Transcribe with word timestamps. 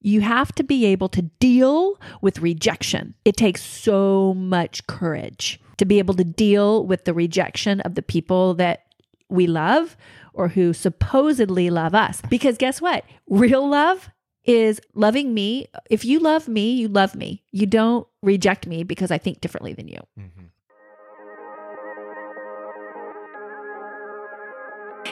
You 0.00 0.22
have 0.22 0.52
to 0.54 0.64
be 0.64 0.86
able 0.86 1.08
to 1.10 1.22
deal 1.22 2.00
with 2.20 2.40
rejection. 2.40 3.14
It 3.24 3.36
takes 3.36 3.62
so 3.62 4.34
much 4.34 4.86
courage 4.86 5.60
to 5.76 5.84
be 5.84 5.98
able 5.98 6.14
to 6.14 6.24
deal 6.24 6.86
with 6.86 7.04
the 7.04 7.14
rejection 7.14 7.80
of 7.80 7.94
the 7.94 8.02
people 8.02 8.54
that 8.54 8.84
we 9.28 9.46
love 9.46 9.96
or 10.32 10.48
who 10.48 10.72
supposedly 10.72 11.70
love 11.70 11.94
us. 11.94 12.22
Because 12.28 12.56
guess 12.56 12.80
what? 12.80 13.04
Real 13.28 13.68
love 13.68 14.10
is 14.44 14.80
loving 14.94 15.34
me. 15.34 15.66
If 15.90 16.04
you 16.04 16.18
love 16.18 16.48
me, 16.48 16.72
you 16.72 16.88
love 16.88 17.14
me. 17.14 17.42
You 17.52 17.66
don't 17.66 18.06
reject 18.22 18.66
me 18.66 18.84
because 18.84 19.10
I 19.10 19.18
think 19.18 19.40
differently 19.40 19.72
than 19.72 19.88
you. 19.88 20.00
Mm-hmm. 20.18 20.44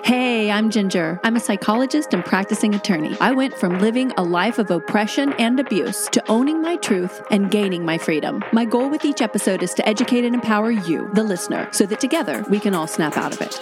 Hey, 0.09 0.50
I'm 0.50 0.70
Ginger. 0.70 1.20
I'm 1.22 1.36
a 1.36 1.41
psychologist 1.41 2.14
and 2.14 2.24
practicing 2.24 2.74
attorney. 2.74 3.14
I 3.20 3.32
went 3.32 3.52
from 3.52 3.79
living 3.79 4.11
a 4.12 4.23
life 4.23 4.59
of 4.59 4.70
oppression 4.70 5.34
and 5.34 5.61
abuse 5.61 6.09
to 6.12 6.27
owning 6.30 6.62
my 6.62 6.77
truth 6.77 7.20
and 7.30 7.50
gaining 7.50 7.84
my 7.84 7.98
freedom. 7.98 8.42
My 8.50 8.64
goal 8.64 8.88
with 8.88 9.05
each 9.05 9.20
episode 9.20 9.62
is 9.62 9.74
to 9.74 9.86
educate 9.86 10.24
and 10.24 10.34
empower 10.34 10.70
you, 10.70 11.10
the 11.12 11.23
listener, 11.23 11.69
so 11.73 11.84
that 11.84 12.00
together 12.00 12.42
we 12.48 12.59
can 12.59 12.74
all 12.74 12.86
snap 12.86 13.19
out 13.19 13.34
of 13.34 13.42
it. 13.42 13.55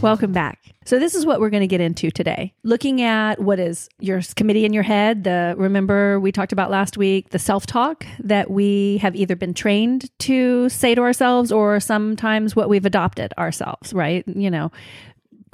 Welcome 0.00 0.32
back. 0.32 0.63
So 0.84 0.98
this 0.98 1.14
is 1.14 1.24
what 1.24 1.40
we're 1.40 1.50
going 1.50 1.62
to 1.62 1.66
get 1.66 1.80
into 1.80 2.10
today. 2.10 2.52
Looking 2.62 3.00
at 3.00 3.40
what 3.40 3.58
is 3.58 3.88
your 4.00 4.20
committee 4.36 4.64
in 4.66 4.72
your 4.72 4.82
head, 4.82 5.24
the 5.24 5.54
remember 5.56 6.20
we 6.20 6.30
talked 6.30 6.52
about 6.52 6.70
last 6.70 6.98
week, 6.98 7.30
the 7.30 7.38
self-talk 7.38 8.06
that 8.18 8.50
we 8.50 8.98
have 8.98 9.16
either 9.16 9.34
been 9.34 9.54
trained 9.54 10.10
to 10.20 10.68
say 10.68 10.94
to 10.94 11.00
ourselves 11.00 11.50
or 11.50 11.80
sometimes 11.80 12.54
what 12.54 12.68
we've 12.68 12.84
adopted 12.84 13.32
ourselves, 13.38 13.94
right? 13.94 14.24
You 14.28 14.50
know, 14.50 14.70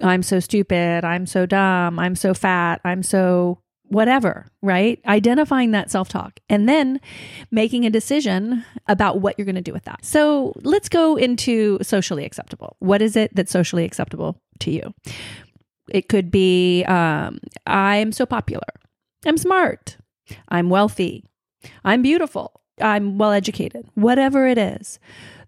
I'm 0.03 0.23
so 0.23 0.41
stupid, 0.41 1.05
I'm 1.05 1.27
so 1.27 1.47
dumb, 1.47 1.99
I'm 1.99 2.17
so 2.17 2.35
fat, 2.35 2.81
I'm 2.85 3.03
so 3.03 3.61
whatever, 3.91 4.47
right? 4.63 5.01
Identifying 5.07 5.73
that 5.73 5.91
self 5.91 6.09
talk 6.09 6.41
and 6.49 6.69
then 6.69 7.01
making 7.51 7.85
a 7.85 7.91
decision 7.91 8.65
about 8.89 9.21
what 9.21 9.37
you're 9.37 9.45
going 9.45 9.57
to 9.57 9.61
do 9.61 9.73
with 9.73 9.85
that. 9.85 10.05
So 10.05 10.55
let's 10.63 10.89
go 10.89 11.17
into 11.17 11.79
socially 11.83 12.25
acceptable. 12.25 12.77
What 12.79 13.03
is 13.03 13.17
it 13.17 13.35
that's 13.35 13.53
socially 13.53 13.85
acceptable 13.85 14.41
to 14.61 14.71
you? 14.71 14.95
It 15.91 16.09
could 16.09 16.31
be 16.31 16.85
um, 16.85 17.41
I'm 17.67 18.13
so 18.13 18.25
popular, 18.25 18.63
I'm 19.27 19.37
smart, 19.37 19.97
I'm 20.49 20.71
wealthy, 20.71 21.25
I'm 21.85 22.01
beautiful, 22.01 22.61
I'm 22.81 23.19
well 23.19 23.33
educated, 23.33 23.89
whatever 23.95 24.47
it 24.47 24.57
is. 24.57 25.01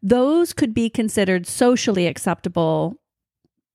Those 0.02 0.52
could 0.52 0.74
be 0.74 0.90
considered 0.90 1.46
socially 1.46 2.08
acceptable 2.08 2.96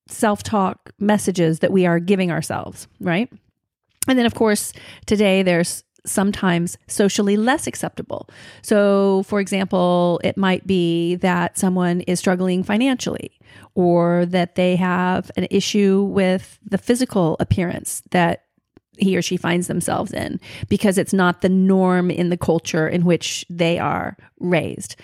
self 0.09 0.43
talk 0.43 0.91
messages 0.99 1.59
that 1.59 1.71
we 1.71 1.85
are 1.85 1.99
giving 1.99 2.31
ourselves, 2.31 2.89
right? 2.99 3.31
And 4.07 4.17
then, 4.17 4.25
of 4.25 4.35
course, 4.35 4.73
today 5.05 5.43
there's 5.43 5.83
sometimes 6.05 6.77
socially 6.87 7.37
less 7.37 7.67
acceptable. 7.67 8.29
So, 8.61 9.23
for 9.23 9.39
example, 9.39 10.19
it 10.23 10.37
might 10.37 10.65
be 10.65 11.15
that 11.15 11.57
someone 11.57 12.01
is 12.01 12.19
struggling 12.19 12.63
financially 12.63 13.31
or 13.75 14.25
that 14.27 14.55
they 14.55 14.75
have 14.77 15.29
an 15.35 15.47
issue 15.51 16.03
with 16.03 16.59
the 16.65 16.77
physical 16.77 17.35
appearance 17.39 18.01
that 18.11 18.43
he 18.97 19.15
or 19.15 19.21
she 19.21 19.37
finds 19.37 19.67
themselves 19.67 20.11
in 20.11 20.39
because 20.69 20.97
it's 20.97 21.13
not 21.13 21.41
the 21.41 21.49
norm 21.49 22.09
in 22.09 22.29
the 22.29 22.37
culture 22.37 22.87
in 22.87 23.05
which 23.05 23.45
they 23.49 23.77
are 23.77 24.17
raised. 24.39 24.95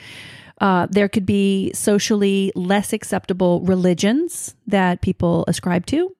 Uh, 0.59 0.87
there 0.89 1.09
could 1.09 1.25
be 1.25 1.71
socially 1.73 2.51
less 2.55 2.93
acceptable 2.93 3.61
religions 3.61 4.55
that 4.65 5.01
people 5.01 5.43
ascribe 5.47 5.85
to 5.85 6.15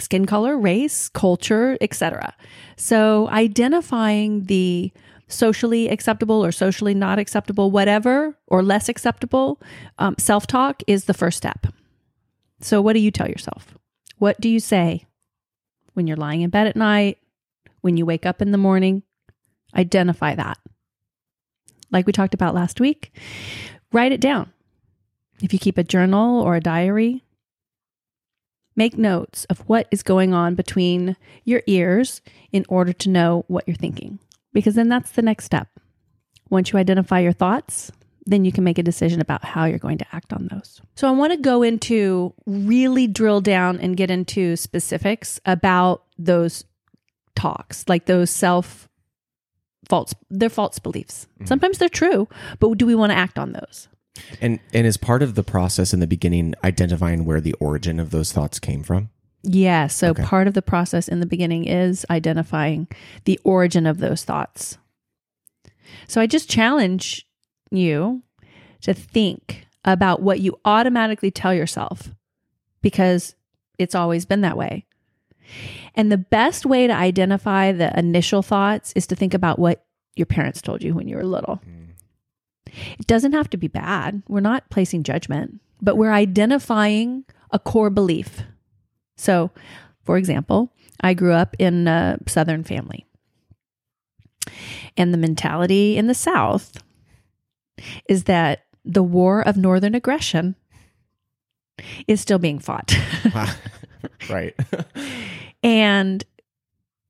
skin 0.00 0.26
color, 0.26 0.58
race, 0.58 1.08
culture, 1.08 1.76
etc. 1.80 2.34
So 2.76 3.28
identifying 3.28 4.44
the 4.44 4.92
socially 5.32 5.88
acceptable 5.88 6.44
or 6.44 6.52
socially 6.52 6.94
not 6.94 7.18
acceptable, 7.18 7.70
whatever, 7.70 8.36
or 8.46 8.62
less 8.62 8.88
acceptable 8.88 9.60
um, 9.98 10.16
self 10.18 10.46
talk 10.46 10.82
is 10.86 11.04
the 11.04 11.14
first 11.14 11.36
step. 11.36 11.66
So, 12.60 12.82
what 12.82 12.92
do 12.92 13.00
you 13.00 13.10
tell 13.10 13.28
yourself? 13.28 13.74
What 14.18 14.40
do 14.40 14.48
you 14.48 14.60
say 14.60 15.06
when 15.94 16.06
you're 16.06 16.16
lying 16.16 16.42
in 16.42 16.50
bed 16.50 16.66
at 16.66 16.76
night, 16.76 17.18
when 17.80 17.96
you 17.96 18.04
wake 18.04 18.26
up 18.26 18.42
in 18.42 18.50
the 18.50 18.58
morning? 18.58 19.02
Identify 19.74 20.34
that. 20.34 20.58
Like 21.90 22.06
we 22.06 22.12
talked 22.12 22.34
about 22.34 22.54
last 22.54 22.80
week, 22.80 23.12
write 23.92 24.12
it 24.12 24.20
down. 24.20 24.52
If 25.42 25.52
you 25.52 25.58
keep 25.58 25.78
a 25.78 25.84
journal 25.84 26.40
or 26.40 26.56
a 26.56 26.60
diary, 26.60 27.24
Make 28.80 28.96
notes 28.96 29.44
of 29.50 29.58
what 29.68 29.86
is 29.90 30.02
going 30.02 30.32
on 30.32 30.54
between 30.54 31.18
your 31.44 31.62
ears 31.66 32.22
in 32.50 32.64
order 32.66 32.94
to 32.94 33.10
know 33.10 33.44
what 33.46 33.68
you're 33.68 33.76
thinking, 33.76 34.18
because 34.54 34.74
then 34.74 34.88
that's 34.88 35.10
the 35.10 35.20
next 35.20 35.44
step. 35.44 35.68
Once 36.48 36.72
you 36.72 36.78
identify 36.78 37.18
your 37.20 37.34
thoughts, 37.34 37.92
then 38.24 38.46
you 38.46 38.52
can 38.52 38.64
make 38.64 38.78
a 38.78 38.82
decision 38.82 39.20
about 39.20 39.44
how 39.44 39.66
you're 39.66 39.78
going 39.78 39.98
to 39.98 40.06
act 40.12 40.32
on 40.32 40.48
those. 40.50 40.80
So, 40.94 41.06
I 41.06 41.10
want 41.10 41.34
to 41.34 41.36
go 41.36 41.62
into 41.62 42.32
really 42.46 43.06
drill 43.06 43.42
down 43.42 43.78
and 43.80 43.98
get 43.98 44.10
into 44.10 44.56
specifics 44.56 45.38
about 45.44 46.04
those 46.16 46.64
talks, 47.36 47.86
like 47.86 48.06
those 48.06 48.30
self 48.30 48.88
false, 49.90 50.14
they're 50.30 50.48
false 50.48 50.78
beliefs. 50.78 51.26
Mm-hmm. 51.34 51.44
Sometimes 51.44 51.76
they're 51.76 51.90
true, 51.90 52.28
but 52.60 52.78
do 52.78 52.86
we 52.86 52.94
want 52.94 53.12
to 53.12 53.18
act 53.18 53.38
on 53.38 53.52
those? 53.52 53.88
And 54.40 54.60
and 54.72 54.86
is 54.86 54.96
part 54.96 55.22
of 55.22 55.34
the 55.34 55.42
process 55.42 55.92
in 55.92 56.00
the 56.00 56.06
beginning 56.06 56.54
identifying 56.64 57.24
where 57.24 57.40
the 57.40 57.54
origin 57.54 58.00
of 58.00 58.10
those 58.10 58.32
thoughts 58.32 58.58
came 58.58 58.82
from? 58.82 59.10
Yeah. 59.42 59.86
So 59.86 60.10
okay. 60.10 60.22
part 60.22 60.46
of 60.46 60.54
the 60.54 60.62
process 60.62 61.08
in 61.08 61.20
the 61.20 61.26
beginning 61.26 61.64
is 61.64 62.04
identifying 62.10 62.88
the 63.24 63.40
origin 63.44 63.86
of 63.86 63.98
those 63.98 64.24
thoughts. 64.24 64.76
So 66.08 66.20
I 66.20 66.26
just 66.26 66.50
challenge 66.50 67.26
you 67.70 68.22
to 68.82 68.94
think 68.94 69.66
about 69.84 70.22
what 70.22 70.40
you 70.40 70.58
automatically 70.64 71.30
tell 71.30 71.54
yourself 71.54 72.10
because 72.82 73.34
it's 73.78 73.94
always 73.94 74.26
been 74.26 74.42
that 74.42 74.56
way. 74.56 74.86
And 75.94 76.12
the 76.12 76.18
best 76.18 76.66
way 76.66 76.86
to 76.86 76.92
identify 76.92 77.72
the 77.72 77.98
initial 77.98 78.42
thoughts 78.42 78.92
is 78.94 79.06
to 79.08 79.16
think 79.16 79.34
about 79.34 79.58
what 79.58 79.84
your 80.16 80.26
parents 80.26 80.62
told 80.62 80.82
you 80.82 80.94
when 80.94 81.08
you 81.08 81.16
were 81.16 81.24
little. 81.24 81.60
Mm. 81.66 81.89
It 82.98 83.06
doesn't 83.06 83.32
have 83.32 83.50
to 83.50 83.56
be 83.56 83.68
bad. 83.68 84.22
We're 84.28 84.40
not 84.40 84.68
placing 84.70 85.02
judgment, 85.02 85.60
but 85.80 85.96
we're 85.96 86.12
identifying 86.12 87.24
a 87.50 87.58
core 87.58 87.90
belief. 87.90 88.42
So, 89.16 89.50
for 90.04 90.16
example, 90.16 90.72
I 91.00 91.14
grew 91.14 91.32
up 91.32 91.56
in 91.58 91.88
a 91.88 92.18
Southern 92.26 92.64
family. 92.64 93.06
And 94.96 95.12
the 95.12 95.18
mentality 95.18 95.96
in 95.96 96.06
the 96.06 96.14
South 96.14 96.82
is 98.08 98.24
that 98.24 98.64
the 98.84 99.02
war 99.02 99.42
of 99.42 99.56
Northern 99.56 99.94
aggression 99.94 100.56
is 102.06 102.20
still 102.20 102.38
being 102.38 102.58
fought. 102.58 102.94
right. 104.30 104.54
and 105.62 106.24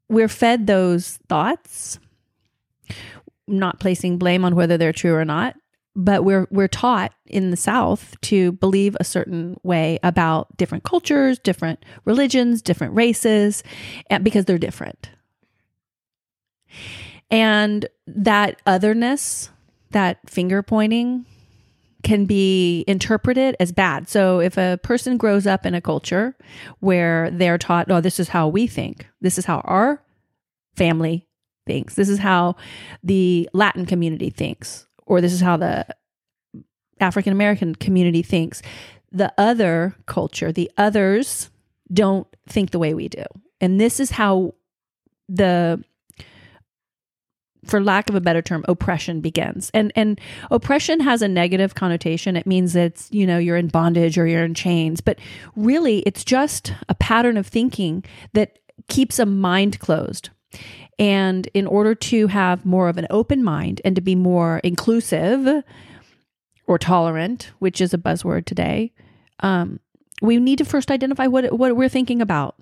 we're 0.09 0.28
fed 0.28 0.66
those 0.66 1.19
thoughts 1.28 1.99
not 3.50 3.81
placing 3.81 4.19
blame 4.19 4.44
on 4.44 4.55
whether 4.55 4.78
they're 4.78 4.93
true 4.93 5.15
or 5.15 5.25
not 5.25 5.55
but 5.97 6.25
we're 6.25 6.47
we're 6.50 6.69
taught 6.69 7.12
in 7.27 7.50
the 7.50 7.56
south 7.56 8.15
to 8.21 8.53
believe 8.53 8.97
a 9.00 9.05
certain 9.05 9.59
way 9.62 9.99
about 10.03 10.56
different 10.56 10.84
cultures 10.84 11.38
different 11.38 11.84
religions 12.05 12.62
different 12.62 12.94
races 12.94 13.62
eh, 14.11 14.19
because 14.19 14.44
they're 14.44 14.59
different. 14.59 15.11
And 17.31 17.87
that 18.06 18.61
otherness 18.66 19.50
that 19.91 20.19
finger 20.28 20.62
pointing 20.62 21.27
can 22.03 22.25
be 22.25 22.84
interpreted 22.87 23.56
as 23.61 23.72
bad. 23.72 24.09
So 24.09 24.41
if 24.41 24.56
a 24.56 24.78
person 24.82 25.17
grows 25.17 25.47
up 25.47 25.67
in 25.67 25.75
a 25.75 25.81
culture 25.81 26.37
where 26.78 27.31
they're 27.31 27.58
taught 27.58 27.91
oh 27.91 28.00
this 28.00 28.20
is 28.20 28.29
how 28.29 28.49
we 28.49 28.67
think. 28.67 29.06
This 29.20 29.38
is 29.38 29.44
how 29.44 29.58
our 29.61 30.03
family 30.76 31.26
thinks. 31.66 31.94
This 31.94 32.08
is 32.08 32.18
how 32.18 32.56
the 33.02 33.48
Latin 33.52 33.86
community 33.86 34.30
thinks, 34.30 34.86
or 35.06 35.20
this 35.20 35.32
is 35.32 35.40
how 35.40 35.56
the 35.56 35.86
African 37.00 37.32
American 37.32 37.74
community 37.74 38.22
thinks. 38.22 38.62
The 39.12 39.32
other 39.38 39.96
culture, 40.06 40.52
the 40.52 40.70
others 40.76 41.50
don't 41.92 42.26
think 42.48 42.70
the 42.70 42.78
way 42.78 42.94
we 42.94 43.08
do. 43.08 43.24
And 43.60 43.80
this 43.80 44.00
is 44.00 44.12
how 44.12 44.54
the 45.28 45.82
for 47.64 47.80
lack 47.80 48.08
of 48.08 48.14
a 48.14 48.20
better 48.20 48.42
term 48.42 48.64
oppression 48.68 49.20
begins 49.20 49.70
and 49.74 49.92
and 49.94 50.20
oppression 50.50 51.00
has 51.00 51.20
a 51.20 51.28
negative 51.28 51.74
connotation 51.74 52.36
it 52.36 52.46
means 52.46 52.74
it's 52.74 53.08
you 53.12 53.26
know 53.26 53.36
you're 53.38 53.56
in 53.56 53.68
bondage 53.68 54.16
or 54.16 54.26
you're 54.26 54.44
in 54.44 54.54
chains 54.54 55.00
but 55.00 55.18
really 55.56 55.98
it's 56.00 56.24
just 56.24 56.72
a 56.88 56.94
pattern 56.94 57.36
of 57.36 57.46
thinking 57.46 58.02
that 58.32 58.58
keeps 58.88 59.18
a 59.18 59.26
mind 59.26 59.78
closed 59.78 60.30
and 61.00 61.49
in 61.55 61.67
order 61.67 61.94
to 61.94 62.26
have 62.26 62.67
more 62.67 62.88
of 62.91 62.99
an 62.99 63.06
open 63.08 63.43
mind 63.43 63.81
and 63.85 63.97
to 63.97 64.02
be 64.02 64.14
more 64.14 64.58
inclusive 64.58 65.64
or 66.67 66.79
tolerant, 66.79 67.50
which 67.58 67.81
is 67.81 67.94
a 67.94 67.99
buzzword 67.99 68.44
today, 68.44 68.93
um, 69.41 69.81
we 70.20 70.37
need 70.37 70.58
to 70.58 70.64
first 70.64 70.91
identify 70.91 71.26
what 71.26 71.58
what 71.58 71.75
we're 71.75 71.88
thinking 71.88 72.20
about. 72.20 72.55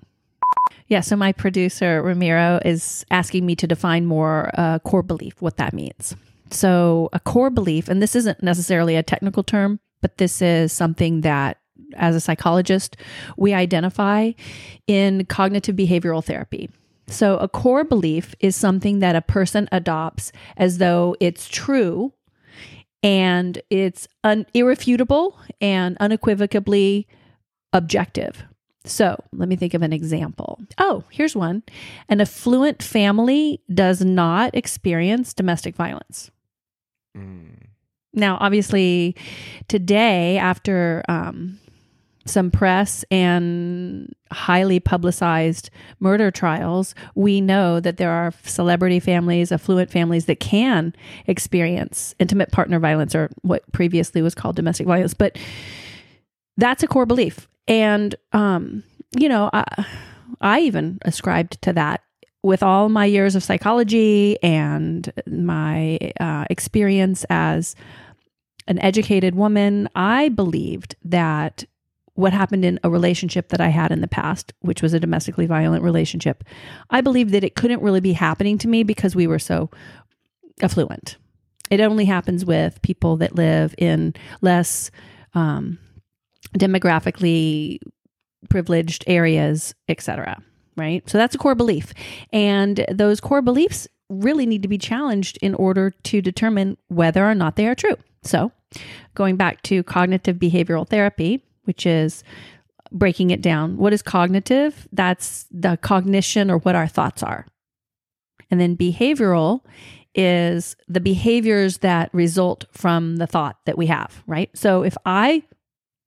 Yeah, 0.87 1.01
so 1.01 1.15
my 1.15 1.33
producer 1.33 2.01
Ramiro 2.01 2.59
is 2.65 3.05
asking 3.11 3.45
me 3.45 3.55
to 3.57 3.67
define 3.67 4.05
more 4.05 4.49
uh, 4.53 4.79
core 4.79 5.03
belief, 5.03 5.41
what 5.41 5.57
that 5.57 5.73
means. 5.73 6.15
So, 6.49 7.09
a 7.13 7.19
core 7.19 7.51
belief, 7.51 7.89
and 7.89 8.01
this 8.01 8.15
isn't 8.15 8.41
necessarily 8.41 8.95
a 8.95 9.03
technical 9.03 9.43
term, 9.43 9.79
but 10.01 10.17
this 10.17 10.41
is 10.41 10.73
something 10.73 11.21
that 11.21 11.57
as 11.95 12.15
a 12.15 12.19
psychologist, 12.19 12.97
we 13.37 13.53
identify 13.53 14.31
in 14.87 15.25
cognitive 15.25 15.75
behavioral 15.75 16.23
therapy. 16.23 16.69
So, 17.09 17.37
a 17.37 17.47
core 17.47 17.83
belief 17.83 18.35
is 18.39 18.55
something 18.55 18.99
that 18.99 19.15
a 19.15 19.21
person 19.21 19.67
adopts 19.71 20.31
as 20.57 20.77
though 20.77 21.15
it's 21.19 21.47
true 21.47 22.13
and 23.01 23.61
it's 23.69 24.07
un- 24.23 24.45
irrefutable 24.53 25.37
and 25.59 25.97
unequivocally 25.99 27.07
objective. 27.73 28.43
So, 28.85 29.21
let 29.33 29.49
me 29.49 29.55
think 29.55 29.73
of 29.73 29.81
an 29.81 29.91
example. 29.91 30.59
Oh, 30.77 31.03
here's 31.09 31.35
one. 31.35 31.63
An 32.09 32.21
affluent 32.21 32.83
family 32.83 33.61
does 33.73 34.01
not 34.05 34.55
experience 34.55 35.33
domestic 35.33 35.75
violence. 35.75 36.29
Mm. 37.17 37.69
Now, 38.13 38.37
obviously, 38.39 39.15
today, 39.67 40.37
after 40.37 41.03
um, 41.07 41.59
some 42.25 42.51
press 42.51 43.03
and 43.09 44.13
highly 44.31 44.79
publicized 44.79 45.69
murder 45.99 46.31
trials, 46.31 46.93
we 47.15 47.41
know 47.41 47.79
that 47.79 47.97
there 47.97 48.11
are 48.11 48.33
celebrity 48.43 48.99
families, 48.99 49.51
affluent 49.51 49.89
families 49.89 50.25
that 50.25 50.39
can 50.39 50.93
experience 51.27 52.13
intimate 52.19 52.51
partner 52.51 52.79
violence 52.79 53.15
or 53.15 53.29
what 53.41 53.69
previously 53.71 54.21
was 54.21 54.35
called 54.35 54.55
domestic 54.55 54.85
violence. 54.85 55.13
But 55.13 55.37
that's 56.57 56.83
a 56.83 56.87
core 56.87 57.05
belief. 57.05 57.47
And, 57.67 58.15
um, 58.33 58.83
you 59.17 59.29
know, 59.29 59.49
I, 59.53 59.85
I 60.41 60.59
even 60.61 60.99
ascribed 61.03 61.61
to 61.63 61.73
that 61.73 62.03
with 62.43 62.63
all 62.63 62.89
my 62.89 63.05
years 63.05 63.35
of 63.35 63.43
psychology 63.43 64.41
and 64.41 65.11
my 65.27 65.99
uh, 66.19 66.45
experience 66.49 67.25
as 67.29 67.75
an 68.67 68.79
educated 68.79 69.35
woman, 69.35 69.89
I 69.95 70.29
believed 70.29 70.95
that 71.03 71.65
what 72.19 72.33
happened 72.33 72.65
in 72.65 72.79
a 72.83 72.89
relationship 72.89 73.47
that 73.49 73.61
I 73.61 73.69
had 73.69 73.91
in 73.91 74.01
the 74.01 74.07
past, 74.07 74.51
which 74.59 74.81
was 74.81 74.93
a 74.93 74.99
domestically 74.99 75.45
violent 75.45 75.83
relationship, 75.83 76.43
I 76.89 76.99
believed 76.99 77.31
that 77.31 77.45
it 77.45 77.55
couldn't 77.55 77.81
really 77.81 78.01
be 78.01 78.11
happening 78.11 78.57
to 78.59 78.67
me 78.67 78.83
because 78.83 79.15
we 79.15 79.25
were 79.25 79.39
so 79.39 79.69
affluent. 80.61 81.15
It 81.69 81.79
only 81.79 82.03
happens 82.03 82.43
with 82.43 82.81
people 82.81 83.15
that 83.17 83.35
live 83.35 83.73
in 83.77 84.15
less 84.41 84.91
um, 85.33 85.79
demographically 86.57 87.79
privileged 88.49 89.05
areas, 89.07 89.73
etc. 89.87 90.43
Right? 90.75 91.09
So 91.09 91.17
that's 91.17 91.35
a 91.35 91.37
core 91.37 91.55
belief. 91.55 91.93
And 92.33 92.85
those 92.91 93.21
core 93.21 93.41
beliefs 93.41 93.87
really 94.09 94.45
need 94.45 94.63
to 94.63 94.67
be 94.67 94.77
challenged 94.77 95.37
in 95.41 95.55
order 95.55 95.91
to 96.03 96.21
determine 96.21 96.77
whether 96.89 97.25
or 97.25 97.35
not 97.35 97.55
they 97.55 97.67
are 97.67 97.75
true. 97.75 97.95
So, 98.23 98.51
going 99.15 99.37
back 99.37 99.61
to 99.63 99.83
cognitive 99.83 100.35
behavioral 100.37 100.87
therapy, 100.87 101.43
which 101.69 101.85
is 101.85 102.23
breaking 102.91 103.29
it 103.29 103.43
down. 103.43 103.77
What 103.77 103.93
is 103.93 104.01
cognitive? 104.01 104.87
That's 104.91 105.45
the 105.51 105.77
cognition 105.77 106.49
or 106.49 106.57
what 106.57 106.73
our 106.73 106.87
thoughts 106.87 107.21
are. 107.21 107.45
And 108.49 108.59
then 108.59 108.75
behavioral 108.75 109.61
is 110.15 110.75
the 110.87 110.99
behaviors 110.99 111.77
that 111.77 112.11
result 112.11 112.65
from 112.71 113.17
the 113.17 113.27
thought 113.27 113.57
that 113.65 113.77
we 113.77 113.85
have, 113.85 114.23
right? 114.25 114.49
So 114.55 114.81
if 114.81 114.97
I 115.05 115.43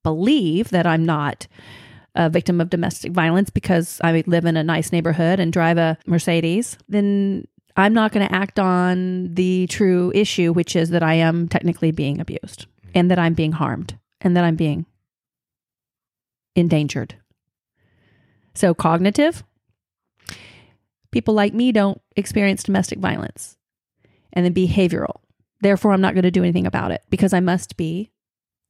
believe 0.03 0.71
that 0.71 0.85
I'm 0.85 1.05
not 1.05 1.47
a 2.13 2.29
victim 2.29 2.59
of 2.59 2.69
domestic 2.69 3.13
violence 3.13 3.49
because 3.49 4.01
I 4.03 4.21
live 4.27 4.43
in 4.43 4.57
a 4.57 4.63
nice 4.63 4.91
neighborhood 4.91 5.39
and 5.39 5.53
drive 5.53 5.77
a 5.77 5.97
Mercedes, 6.05 6.77
then 6.89 7.47
I'm 7.77 7.93
not 7.93 8.11
going 8.11 8.27
to 8.27 8.35
act 8.35 8.59
on 8.59 9.33
the 9.33 9.67
true 9.67 10.11
issue, 10.13 10.51
which 10.51 10.75
is 10.75 10.89
that 10.89 11.03
I 11.03 11.13
am 11.13 11.47
technically 11.47 11.91
being 11.91 12.19
abused 12.19 12.65
and 12.93 13.09
that 13.09 13.17
I'm 13.17 13.33
being 13.33 13.53
harmed 13.53 13.97
and 14.19 14.35
that 14.35 14.43
I'm 14.43 14.57
being 14.57 14.85
endangered. 16.55 17.15
So, 18.55 18.73
cognitive, 18.73 19.43
people 21.11 21.33
like 21.33 21.53
me 21.53 21.71
don't 21.71 22.01
experience 22.15 22.63
domestic 22.63 22.99
violence. 22.99 23.57
And 24.33 24.45
then 24.45 24.53
behavioral, 24.53 25.21
therefore, 25.61 25.93
I'm 25.93 26.01
not 26.01 26.13
going 26.13 26.23
to 26.23 26.31
do 26.31 26.43
anything 26.43 26.67
about 26.67 26.91
it 26.91 27.03
because 27.09 27.33
I 27.33 27.39
must 27.39 27.77
be 27.77 28.11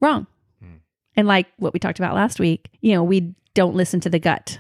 wrong. 0.02 0.28
Hmm. 0.62 0.78
And 1.16 1.28
like 1.28 1.48
what 1.58 1.74
we 1.74 1.80
talked 1.80 2.00
about 2.00 2.16
last 2.16 2.40
week, 2.40 2.70
you 2.82 2.94
know, 2.94 3.04
we 3.04 3.34
don't 3.54 3.76
listen 3.76 4.00
to 4.02 4.10
the 4.10 4.20
gut. 4.20 4.60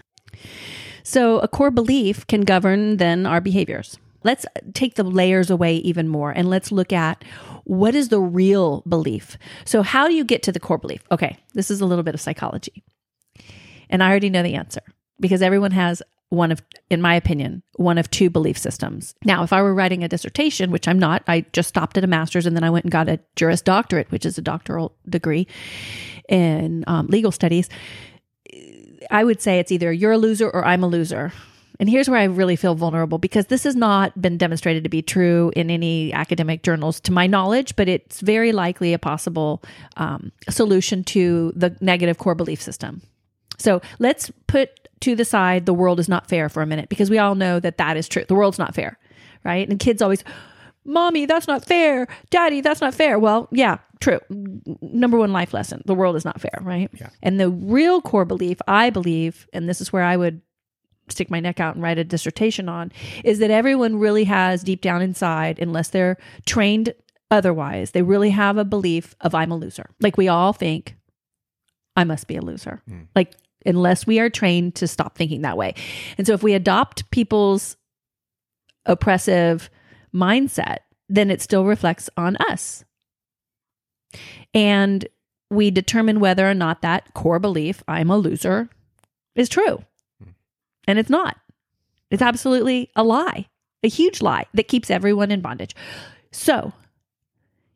So, 1.04 1.40
a 1.40 1.48
core 1.48 1.72
belief 1.72 2.26
can 2.28 2.42
govern 2.42 2.98
then 2.98 3.26
our 3.26 3.42
behaviors. 3.42 3.98
Let's 4.24 4.46
take 4.74 4.96
the 4.96 5.04
layers 5.04 5.50
away 5.50 5.76
even 5.78 6.08
more 6.08 6.32
and 6.32 6.50
let's 6.50 6.72
look 6.72 6.94
at 6.94 7.24
what 7.66 7.94
is 7.94 8.08
the 8.08 8.22
real 8.22 8.82
belief. 8.88 9.38
So, 9.66 9.84
how 9.84 10.08
do 10.08 10.14
you 10.14 10.24
get 10.24 10.44
to 10.44 10.52
the 10.52 10.60
core 10.60 10.78
belief? 10.78 11.04
Okay, 11.12 11.38
this 11.54 11.70
is 11.70 11.82
a 11.82 11.86
little 11.86 12.04
bit 12.04 12.16
of 12.16 12.22
psychology. 12.22 12.84
And 13.90 14.04
I 14.04 14.10
already 14.10 14.30
know 14.30 14.44
the 14.44 14.56
answer 14.56 14.82
because 15.20 15.42
everyone 15.42 15.72
has 15.72 16.02
one 16.30 16.52
of, 16.52 16.62
in 16.90 17.02
my 17.02 17.16
opinion, 17.16 17.62
one 17.76 17.98
of 17.98 18.10
two 18.10 18.30
belief 18.30 18.58
systems. 18.58 19.14
Now, 19.24 19.44
if 19.44 19.54
I 19.54 19.62
were 19.62 19.74
writing 19.74 20.04
a 20.04 20.08
dissertation, 20.08 20.72
which 20.72 20.88
I'm 20.88 20.98
not, 20.98 21.24
I 21.28 21.46
just 21.54 21.70
stopped 21.70 21.98
at 21.98 22.04
a 22.04 22.08
master's 22.08 22.46
and 22.46 22.56
then 22.56 22.64
I 22.64 22.72
went 22.72 22.86
and 22.86 22.92
got 22.92 23.08
a 23.08 23.20
Juris 23.36 23.62
Doctorate, 23.62 24.12
which 24.12 24.26
is 24.26 24.38
a 24.38 24.42
doctoral 24.42 24.96
degree 25.08 25.48
in 26.28 26.84
um, 26.88 27.08
legal 27.08 27.32
studies. 27.32 27.70
I 29.12 29.24
would 29.24 29.42
say 29.42 29.60
it's 29.60 29.72
either 29.72 29.92
you're 29.94 30.14
a 30.14 30.18
loser 30.18 30.50
or 30.50 30.66
I'm 30.66 30.84
a 30.84 30.88
loser. 30.88 31.32
And 31.80 31.90
here's 31.90 32.08
where 32.08 32.20
I 32.20 32.26
really 32.26 32.56
feel 32.56 32.76
vulnerable 32.76 33.18
because 33.18 33.48
this 33.48 33.64
has 33.64 33.76
not 33.76 34.20
been 34.20 34.38
demonstrated 34.38 34.84
to 34.84 34.90
be 34.90 35.02
true 35.02 35.52
in 35.56 35.70
any 35.70 36.14
academic 36.14 36.64
journals 36.64 37.00
to 37.02 37.12
my 37.12 37.28
knowledge, 37.28 37.76
but 37.76 37.90
it's 37.90 38.22
very 38.22 38.52
likely 38.52 38.94
a 38.94 39.00
possible 39.00 39.62
um, 39.98 40.32
solution 40.50 41.04
to 41.06 41.52
the 41.56 41.76
negative 41.82 42.18
core 42.18 42.36
belief 42.36 42.62
system. 42.62 43.02
So 43.58 43.82
let's 44.00 44.32
put 44.48 44.90
to 45.02 45.16
the 45.16 45.26
side 45.26 45.66
the 45.66 45.74
world 45.74 46.00
is 46.00 46.10
not 46.10 46.30
fair 46.30 46.50
for 46.50 46.62
a 46.62 46.66
minute 46.66 46.90
because 46.90 47.10
we 47.10 47.18
all 47.18 47.36
know 47.36 47.60
that 47.60 47.78
that 47.78 47.98
is 47.98 48.08
true. 48.08 48.26
The 48.28 48.36
world's 48.36 48.60
not 48.60 48.74
fair, 48.74 48.98
right? 49.44 49.68
And 49.68 49.80
kids 49.80 50.02
always, 50.02 50.24
Mommy, 50.86 51.26
that's 51.26 51.48
not 51.48 51.66
fair. 51.66 52.08
Daddy, 52.30 52.62
that's 52.62 52.82
not 52.82 52.94
fair. 52.94 53.20
Well, 53.20 53.48
yeah, 53.52 53.78
true. 54.00 54.20
Number 54.82 55.18
one 55.18 55.32
life 55.32 55.54
lesson 55.54 55.82
the 55.86 55.96
world 55.96 56.16
is 56.16 56.26
not 56.26 56.42
fair, 56.42 56.60
right? 56.62 56.90
Yeah. 56.94 57.10
And 57.22 57.40
the 57.40 57.50
real 57.50 58.02
core 58.02 58.26
belief, 58.26 58.60
I 58.68 58.90
believe, 58.90 59.48
and 59.54 59.68
this 59.68 59.82
is 59.82 59.94
where 59.94 60.04
I 60.04 60.18
would 60.18 60.42
stick 61.10 61.30
my 61.30 61.40
neck 61.40 61.60
out 61.60 61.76
and 61.76 61.84
write 61.84 61.98
a 61.98 62.04
dissertation 62.04 62.70
on, 62.70 62.92
is 63.24 63.40
that 63.40 63.52
everyone 63.52 64.00
really 64.00 64.24
has 64.24 64.64
deep 64.64 64.82
down 64.82 65.02
inside, 65.02 65.60
unless 65.60 65.90
they're 65.90 66.18
trained 66.46 66.94
otherwise, 67.30 67.92
they 67.92 68.02
really 68.02 68.30
have 68.30 68.58
a 68.58 68.64
belief 68.64 69.16
of 69.22 69.36
I'm 69.36 69.52
a 69.52 69.58
loser. 69.58 69.90
Like 70.00 70.18
we 70.18 70.28
all 70.28 70.54
think, 70.54 70.96
I 71.96 72.04
must 72.04 72.28
be 72.28 72.38
a 72.38 72.42
loser. 72.42 72.82
Mm. 72.90 73.08
Like 73.16 73.34
unless 73.66 74.08
we 74.08 74.20
are 74.20 74.30
trained 74.30 74.76
to 74.76 74.88
stop 74.88 75.18
thinking 75.18 75.42
that 75.42 75.58
way. 75.58 75.76
And 76.18 76.28
so 76.28 76.34
if 76.34 76.44
we 76.44 76.54
adopt 76.54 77.10
people's 77.12 77.78
oppressive 78.86 79.70
mindset, 80.14 80.80
then 81.10 81.30
it 81.30 81.42
still 81.42 81.66
reflects 81.66 82.10
on 82.18 82.36
us. 82.38 82.84
And 84.54 85.08
we 85.50 85.72
determine 85.72 86.20
whether 86.20 86.50
or 86.50 86.54
not 86.54 86.82
that 86.82 87.14
core 87.14 87.40
belief, 87.40 87.84
I'm 87.88 88.10
a 88.10 88.18
loser, 88.18 88.70
is 89.36 89.50
true. 89.50 89.84
Hmm. 90.22 90.32
And 90.88 91.00
it's 91.00 91.10
not. 91.10 91.38
It's 92.12 92.22
absolutely 92.22 92.92
a 92.96 93.04
lie, 93.04 93.48
a 93.84 93.90
huge 93.90 94.22
lie 94.22 94.46
that 94.54 94.68
keeps 94.68 94.92
everyone 94.92 95.32
in 95.32 95.42
bondage. 95.42 95.76
So, 96.32 96.74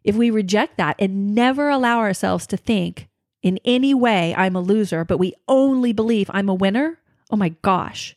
if 0.03 0.15
we 0.15 0.29
reject 0.29 0.77
that 0.77 0.96
and 1.00 1.34
never 1.34 1.70
allow 1.70 2.00
ourselves 2.00 2.46
to 2.48 2.58
think, 2.58 3.07
in 3.41 3.60
any 3.65 3.94
way 3.94 4.34
I'm 4.36 4.56
a 4.56 4.62
loser, 4.62 5.06
but 5.06 5.17
we 5.17 5.34
only 5.48 5.94
believe 5.94 6.29
I'm 6.34 6.50
a 6.50 6.53
winner, 6.53 7.00
oh 7.32 7.36
my 7.36 7.50
gosh, 7.62 8.15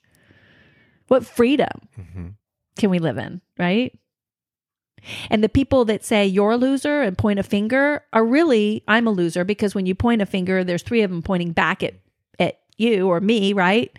what 1.09 1.27
freedom 1.27 1.89
mm-hmm. 1.99 2.29
can 2.77 2.91
we 2.91 2.99
live 2.99 3.19
in, 3.19 3.41
right? 3.59 3.97
And 5.31 5.43
the 5.43 5.49
people 5.49 5.85
that 5.87 6.05
say 6.05 6.27
you're 6.27 6.53
a 6.53 6.57
loser 6.57 7.03
and 7.03 7.17
point 7.17 7.39
a 7.39 7.43
finger 7.43 8.05
are 8.13 8.25
really, 8.25 8.85
I'm 8.87 9.07
a 9.07 9.11
loser 9.11 9.45
because 9.45 9.75
when 9.75 9.87
you 9.87 9.95
point 9.95 10.23
a 10.23 10.27
finger, 10.27 10.63
there's 10.63 10.83
three 10.83 11.03
of 11.03 11.11
them 11.11 11.23
pointing 11.23 11.53
back 11.53 11.83
at, 11.83 11.95
at 12.39 12.61
you 12.77 13.09
or 13.09 13.21
me, 13.21 13.53
right? 13.53 13.91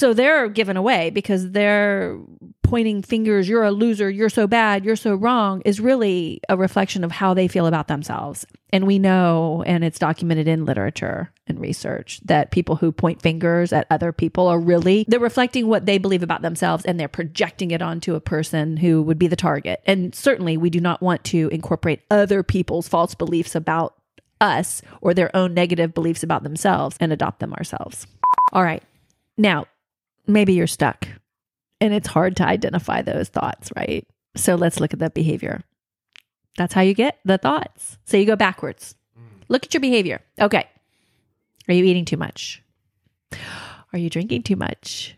So 0.00 0.14
they're 0.14 0.48
given 0.48 0.78
away 0.78 1.10
because 1.10 1.50
they're 1.50 2.18
pointing 2.62 3.02
fingers, 3.02 3.46
you're 3.46 3.64
a 3.64 3.70
loser, 3.70 4.08
you're 4.08 4.30
so 4.30 4.46
bad, 4.46 4.82
you're 4.82 4.96
so 4.96 5.14
wrong, 5.14 5.60
is 5.66 5.78
really 5.78 6.40
a 6.48 6.56
reflection 6.56 7.04
of 7.04 7.12
how 7.12 7.34
they 7.34 7.46
feel 7.48 7.66
about 7.66 7.88
themselves. 7.88 8.46
And 8.70 8.86
we 8.86 8.98
know, 8.98 9.62
and 9.66 9.84
it's 9.84 9.98
documented 9.98 10.48
in 10.48 10.64
literature 10.64 11.30
and 11.46 11.60
research, 11.60 12.22
that 12.24 12.50
people 12.50 12.76
who 12.76 12.92
point 12.92 13.20
fingers 13.20 13.74
at 13.74 13.86
other 13.90 14.10
people 14.10 14.46
are 14.46 14.58
really, 14.58 15.04
they're 15.06 15.20
reflecting 15.20 15.66
what 15.66 15.84
they 15.84 15.98
believe 15.98 16.22
about 16.22 16.40
themselves 16.40 16.86
and 16.86 16.98
they're 16.98 17.06
projecting 17.06 17.70
it 17.70 17.82
onto 17.82 18.14
a 18.14 18.22
person 18.22 18.78
who 18.78 19.02
would 19.02 19.18
be 19.18 19.26
the 19.26 19.36
target. 19.36 19.82
And 19.84 20.14
certainly 20.14 20.56
we 20.56 20.70
do 20.70 20.80
not 20.80 21.02
want 21.02 21.24
to 21.24 21.48
incorporate 21.48 22.00
other 22.10 22.42
people's 22.42 22.88
false 22.88 23.14
beliefs 23.14 23.54
about 23.54 23.96
us 24.40 24.80
or 25.02 25.12
their 25.12 25.36
own 25.36 25.52
negative 25.52 25.92
beliefs 25.92 26.22
about 26.22 26.42
themselves 26.42 26.96
and 27.00 27.12
adopt 27.12 27.40
them 27.40 27.52
ourselves. 27.52 28.06
All 28.54 28.62
right. 28.62 28.82
Now, 29.36 29.66
maybe 30.32 30.54
you're 30.54 30.66
stuck 30.66 31.06
and 31.80 31.94
it's 31.94 32.08
hard 32.08 32.36
to 32.36 32.46
identify 32.46 33.02
those 33.02 33.28
thoughts, 33.28 33.70
right? 33.76 34.06
So 34.36 34.54
let's 34.54 34.80
look 34.80 34.92
at 34.92 34.98
that 35.00 35.14
behavior. 35.14 35.62
That's 36.56 36.74
how 36.74 36.82
you 36.82 36.94
get 36.94 37.18
the 37.24 37.38
thoughts. 37.38 37.98
So 38.04 38.16
you 38.16 38.26
go 38.26 38.36
backwards. 38.36 38.94
Mm. 39.18 39.44
Look 39.48 39.64
at 39.64 39.74
your 39.74 39.80
behavior. 39.80 40.20
Okay. 40.40 40.68
Are 41.68 41.74
you 41.74 41.84
eating 41.84 42.04
too 42.04 42.16
much? 42.16 42.62
Are 43.92 43.98
you 43.98 44.10
drinking 44.10 44.42
too 44.42 44.56
much? 44.56 45.16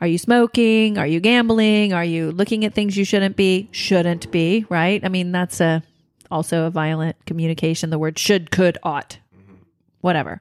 Are 0.00 0.06
you 0.06 0.18
smoking? 0.18 0.98
Are 0.98 1.06
you 1.06 1.20
gambling? 1.20 1.92
Are 1.92 2.04
you 2.04 2.30
looking 2.30 2.64
at 2.64 2.74
things 2.74 2.96
you 2.96 3.04
shouldn't 3.04 3.36
be? 3.36 3.68
Shouldn't 3.72 4.30
be, 4.30 4.66
right? 4.68 5.04
I 5.04 5.08
mean, 5.08 5.32
that's 5.32 5.60
a 5.60 5.82
also 6.30 6.66
a 6.66 6.70
violent 6.70 7.16
communication. 7.26 7.90
The 7.90 7.98
word 7.98 8.18
should, 8.18 8.50
could, 8.50 8.78
ought, 8.82 9.18
mm-hmm. 9.36 9.54
whatever. 10.00 10.40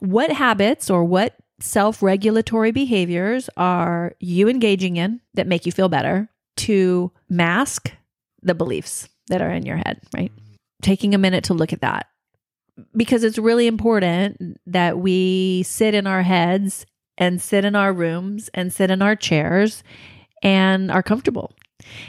What 0.00 0.32
habits 0.32 0.90
or 0.90 1.04
what 1.04 1.36
self 1.62 2.02
regulatory 2.02 2.72
behaviors 2.72 3.48
are 3.56 4.14
you 4.20 4.48
engaging 4.48 4.96
in 4.96 5.20
that 5.34 5.46
make 5.46 5.64
you 5.64 5.72
feel 5.72 5.88
better 5.88 6.28
to 6.56 7.10
mask 7.28 7.92
the 8.42 8.54
beliefs 8.54 9.08
that 9.28 9.40
are 9.40 9.50
in 9.50 9.64
your 9.64 9.76
head, 9.76 10.00
right? 10.14 10.32
Taking 10.82 11.14
a 11.14 11.18
minute 11.18 11.44
to 11.44 11.54
look 11.54 11.72
at 11.72 11.80
that 11.80 12.06
because 12.96 13.24
it's 13.24 13.38
really 13.38 13.66
important 13.66 14.58
that 14.66 14.98
we 14.98 15.62
sit 15.62 15.94
in 15.94 16.06
our 16.06 16.22
heads 16.22 16.86
and 17.18 17.40
sit 17.40 17.64
in 17.64 17.76
our 17.76 17.92
rooms 17.92 18.50
and 18.54 18.72
sit 18.72 18.90
in 18.90 19.02
our 19.02 19.14
chairs 19.14 19.82
and 20.42 20.90
are 20.90 21.02
comfortable. 21.02 21.52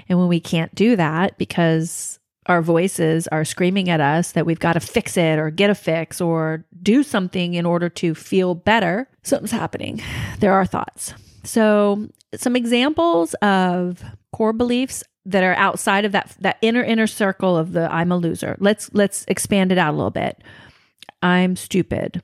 And 0.10 0.20
when 0.20 0.28
we 0.28 0.40
can't 0.40 0.74
do 0.74 0.96
that 0.96 1.38
because 1.38 2.20
our 2.46 2.62
voices 2.62 3.28
are 3.28 3.46
screaming 3.46 3.90
at 3.90 4.02
us 4.02 4.34
that 4.34 4.46
we've 4.46 4.60
got 4.60 4.74
to 4.74 4.80
fix 4.80 5.18
it 5.18 5.40
or 5.40 5.50
get 5.50 5.70
a 5.70 5.76
fix 5.76 6.20
or 6.20 6.66
do 6.82 7.04
something 7.04 7.54
in 7.54 7.66
order 7.66 7.90
to 7.90 8.14
feel 8.14 8.56
better, 8.56 9.10
something's 9.24 9.52
happening. 9.52 10.02
There 10.40 10.54
are 10.54 10.66
thoughts. 10.66 11.14
So, 11.44 12.08
some 12.36 12.56
examples 12.56 13.34
of 13.36 14.04
core 14.32 14.54
beliefs 14.54 15.04
that 15.26 15.44
are 15.44 15.56
outside 15.56 16.06
of 16.06 16.12
that 16.12 16.36
that 16.40 16.58
inner 16.62 16.84
inner 16.84 17.08
circle 17.08 17.58
of 17.58 17.72
the 17.72 17.92
I'm 17.94 18.12
a 18.12 18.18
loser. 18.18 18.58
Let's 18.60 18.90
let's 18.94 19.24
expand 19.28 19.72
it 19.72 19.78
out 19.78 19.94
a 19.94 19.98
little 19.98 20.12
bit. 20.12 20.42
I'm 21.22 21.56
stupid. 21.56 22.22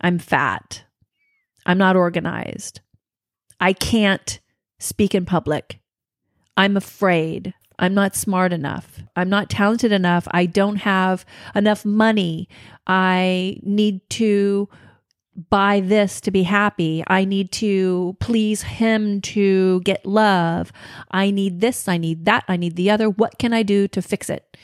I'm 0.00 0.18
fat. 0.18 0.84
I'm 1.66 1.78
not 1.78 1.96
organized. 1.96 2.80
I 3.60 3.72
can't 3.72 4.40
speak 4.78 5.14
in 5.14 5.24
public. 5.24 5.80
I'm 6.56 6.76
afraid. 6.76 7.54
I'm 7.78 7.94
not 7.94 8.14
smart 8.14 8.52
enough. 8.52 9.02
I'm 9.16 9.28
not 9.28 9.50
talented 9.50 9.92
enough. 9.92 10.26
I 10.30 10.46
don't 10.46 10.76
have 10.76 11.24
enough 11.54 11.84
money. 11.84 12.48
I 12.86 13.58
need 13.62 14.08
to 14.10 14.68
buy 15.50 15.80
this 15.80 16.20
to 16.22 16.30
be 16.30 16.44
happy. 16.44 17.02
I 17.06 17.24
need 17.24 17.50
to 17.52 18.16
please 18.20 18.62
him 18.62 19.20
to 19.22 19.80
get 19.80 20.06
love. 20.06 20.72
I 21.10 21.30
need 21.30 21.60
this, 21.60 21.88
I 21.88 21.96
need 21.96 22.24
that, 22.26 22.44
I 22.46 22.56
need 22.56 22.76
the 22.76 22.90
other. 22.90 23.10
What 23.10 23.38
can 23.38 23.52
I 23.52 23.62
do 23.62 23.88
to 23.88 24.02
fix 24.02 24.30
it? 24.30 24.56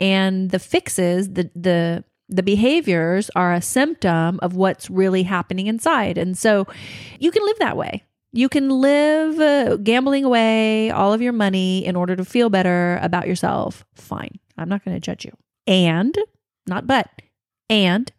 And 0.00 0.50
the 0.50 0.58
fixes, 0.58 1.30
the 1.30 1.50
the 1.54 2.04
the 2.28 2.42
behaviors 2.42 3.30
are 3.34 3.54
a 3.54 3.62
symptom 3.62 4.38
of 4.42 4.54
what's 4.54 4.90
really 4.90 5.22
happening 5.22 5.66
inside. 5.66 6.18
And 6.18 6.36
so 6.36 6.66
you 7.18 7.30
can 7.30 7.42
live 7.44 7.58
that 7.60 7.76
way. 7.76 8.04
You 8.32 8.48
can 8.48 8.68
live 8.68 9.40
uh, 9.40 9.76
gambling 9.76 10.24
away 10.24 10.90
all 10.90 11.12
of 11.12 11.22
your 11.22 11.32
money 11.32 11.84
in 11.84 11.96
order 11.96 12.14
to 12.16 12.24
feel 12.24 12.50
better 12.50 12.98
about 13.02 13.26
yourself. 13.26 13.84
Fine. 13.94 14.38
I'm 14.56 14.68
not 14.68 14.84
going 14.84 14.96
to 14.96 15.00
judge 15.00 15.24
you. 15.24 15.32
And, 15.66 16.16
not 16.66 16.86
but, 16.86 17.08
and 17.70 18.10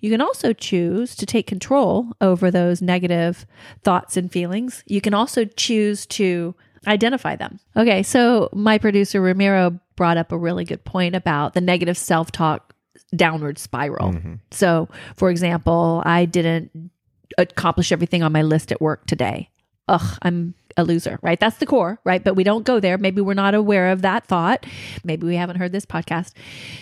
you 0.00 0.10
can 0.10 0.20
also 0.20 0.52
choose 0.52 1.14
to 1.16 1.26
take 1.26 1.46
control 1.46 2.12
over 2.20 2.50
those 2.50 2.82
negative 2.82 3.46
thoughts 3.82 4.16
and 4.16 4.30
feelings. 4.30 4.82
You 4.86 5.00
can 5.00 5.14
also 5.14 5.44
choose 5.44 6.06
to 6.06 6.54
identify 6.86 7.36
them. 7.36 7.58
Okay, 7.76 8.02
so 8.02 8.48
my 8.52 8.78
producer 8.78 9.20
Ramiro 9.20 9.78
brought 9.96 10.16
up 10.16 10.32
a 10.32 10.38
really 10.38 10.64
good 10.64 10.84
point 10.84 11.14
about 11.14 11.54
the 11.54 11.60
negative 11.60 11.96
self 11.96 12.30
talk 12.32 12.74
downward 13.14 13.58
spiral. 13.58 14.12
Mm-hmm. 14.12 14.34
So, 14.50 14.88
for 15.16 15.30
example, 15.30 16.02
I 16.04 16.24
didn't 16.24 16.90
accomplish 17.38 17.92
everything 17.92 18.22
on 18.22 18.32
my 18.32 18.42
list 18.42 18.72
at 18.72 18.80
work 18.80 19.06
today. 19.06 19.50
Ugh, 19.88 20.18
I'm 20.22 20.54
a 20.76 20.84
loser, 20.84 21.18
right? 21.22 21.38
That's 21.38 21.56
the 21.58 21.66
core, 21.66 21.98
right? 22.04 22.22
But 22.22 22.34
we 22.34 22.44
don't 22.44 22.64
go 22.64 22.80
there. 22.80 22.98
Maybe 22.98 23.20
we're 23.20 23.34
not 23.34 23.54
aware 23.54 23.90
of 23.90 24.02
that 24.02 24.26
thought. 24.26 24.66
Maybe 25.04 25.26
we 25.26 25.36
haven't 25.36 25.56
heard 25.56 25.72
this 25.72 25.86
podcast. 25.86 26.32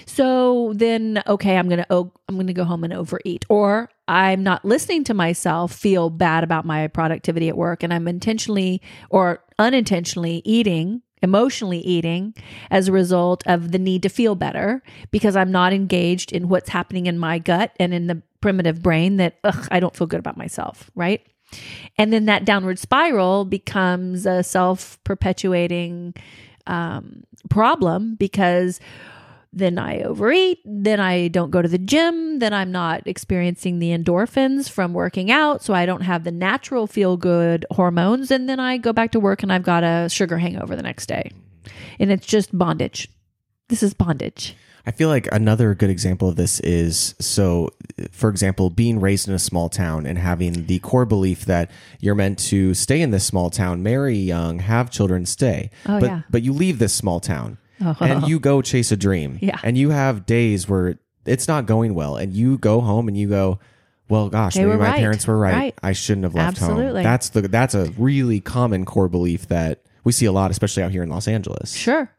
So 0.07 0.73
then, 0.75 1.23
okay, 1.27 1.57
I'm 1.57 1.69
gonna 1.69 1.87
oh, 1.91 2.11
I'm 2.29 2.37
gonna 2.37 2.53
go 2.53 2.65
home 2.65 2.83
and 2.85 2.93
overeat, 2.93 3.45
or 3.49 3.91
I'm 4.09 4.43
not 4.43 4.65
listening 4.65 5.05
to 5.05 5.15
myself 5.15 5.73
feel 5.73 6.11
bad 6.11 6.45
about 6.45 6.65
my 6.65 6.89
productivity 6.89 7.49
at 7.49 7.57
work, 7.57 7.83
and 7.83 7.93
I'm 7.93 8.09
intentionally 8.09 8.83
or 9.11 9.45
unintentionally 9.59 10.43
eating 10.45 11.03
emotionally 11.23 11.79
eating 11.79 12.35
as 12.71 12.87
a 12.87 12.93
result 12.93 13.43
of 13.47 13.73
the 13.73 13.79
need 13.79 14.03
to 14.03 14.11
feel 14.11 14.35
better 14.35 14.83
because 15.11 15.37
I'm 15.37 15.51
not 15.51 15.73
engaged 15.73 16.33
in 16.33 16.51
what's 16.51 16.69
happening 16.69 17.07
in 17.07 17.19
my 17.19 17.39
gut 17.39 17.73
and 17.81 17.95
in 17.95 18.09
the 18.09 18.21
primitive 18.43 18.83
brain 18.83 19.17
that 19.17 19.39
ugh, 19.43 19.67
I 19.71 19.81
don't 19.81 19.97
feel 19.97 20.07
good 20.07 20.21
about 20.21 20.37
myself, 20.37 20.91
right? 20.95 21.27
And 21.97 22.13
then 22.13 22.27
that 22.27 22.45
downward 22.45 22.79
spiral 22.79 23.45
becomes 23.45 24.27
a 24.27 24.43
self 24.43 25.03
perpetuating 25.05 26.15
um, 26.67 27.25
problem 27.51 28.17
because 28.17 28.81
then 29.53 29.79
I 29.79 30.01
overeat, 30.03 30.59
then 30.65 30.99
I 30.99 31.29
don't 31.29 31.51
go 31.51 31.63
to 31.63 31.69
the 31.69 31.79
gym, 31.79 32.41
then 32.41 32.53
I'm 32.53 32.73
not 32.73 33.07
experiencing 33.07 33.79
the 33.79 33.97
endorphins 33.97 34.69
from 34.69 34.93
working 34.93 35.31
out, 35.31 35.63
so 35.63 35.73
I 35.73 35.87
don't 35.87 36.01
have 36.01 36.25
the 36.25 36.33
natural 36.33 36.89
feel 36.89 37.17
good 37.17 37.65
hormones, 37.71 38.33
and 38.33 38.49
then 38.49 38.59
I 38.59 38.79
go 38.79 38.93
back 38.93 39.13
to 39.13 39.21
work 39.21 39.45
and 39.45 39.53
I've 39.53 39.63
got 39.63 39.85
a 39.85 40.09
sugar 40.11 40.39
hangover 40.39 40.75
the 40.75 40.83
next 40.83 41.07
day. 41.07 41.31
And 42.01 42.11
it's 42.11 42.27
just 42.27 42.57
bondage. 42.57 43.09
This 43.69 43.83
is 43.83 43.95
bondage. 43.95 44.57
I 44.87 44.91
feel 44.91 45.09
like 45.09 45.29
another 45.33 45.75
good 45.75 45.89
example 45.91 46.29
of 46.29 46.37
this 46.37 46.61
is 46.61 47.15
so, 47.19 47.71
for 48.13 48.29
example, 48.29 48.69
being 48.69 49.01
raised 49.01 49.29
in 49.29 49.35
a 49.35 49.39
small 49.39 49.69
town 49.71 50.05
and 50.05 50.19
having 50.19 50.67
the 50.67 50.79
core 50.81 51.07
belief 51.07 51.47
that 51.47 51.71
you're 52.01 52.15
meant 52.15 52.39
to 52.51 52.75
stay 52.75 53.01
in 53.01 53.11
this 53.11 53.25
small 53.25 53.49
town, 53.49 53.83
marry 53.83 54.17
young, 54.19 54.59
have 54.59 54.91
children, 54.91 55.25
stay. 55.25 55.71
Oh, 55.87 56.01
but 56.01 56.07
yeah. 56.07 56.23
but 56.29 56.43
you 56.43 56.53
leave 56.53 56.79
this 56.79 56.93
small 56.93 57.21
town 57.21 57.59
Oh. 57.81 57.97
and 58.01 58.29
you 58.29 58.39
go 58.39 58.63
chase 58.63 58.93
a 58.93 58.97
dream. 58.97 59.39
Yeah. 59.43 59.59
And 59.65 59.77
you 59.79 59.91
have 59.91 60.27
days 60.27 60.69
where 60.69 60.99
it's 61.27 61.49
not 61.49 61.67
going 61.67 61.95
well, 61.95 62.17
and 62.17 62.33
you 62.35 62.59
go 62.59 62.81
home 62.81 63.09
and 63.09 63.17
you 63.17 63.29
go. 63.29 63.59
Well, 64.11 64.29
gosh, 64.29 64.53
They 64.55 64.67
maybe 64.67 64.77
my 64.77 64.91
right. 64.91 64.99
parents 64.99 65.27
were 65.27 65.39
right. 65.39 65.55
Right. 65.55 65.75
I 65.83 65.93
shouldn't 65.95 66.25
have 66.25 66.35
left 66.35 66.59
Absolutely. 66.59 67.03
home. 67.03 67.05
That's 67.05 67.31
the 67.31 67.41
that's 67.49 67.75
a 67.75 67.87
really 67.97 68.39
common 68.39 68.85
core 68.85 69.09
belief 69.09 69.49
that 69.49 69.81
we 70.05 70.13
see 70.13 70.27
a 70.27 70.33
lot, 70.33 70.51
especially 70.51 70.83
out 70.83 70.91
here 70.93 71.03
in 71.03 71.09
Los 71.09 71.27
Angeles. 71.27 71.73
Sure. 71.75 72.11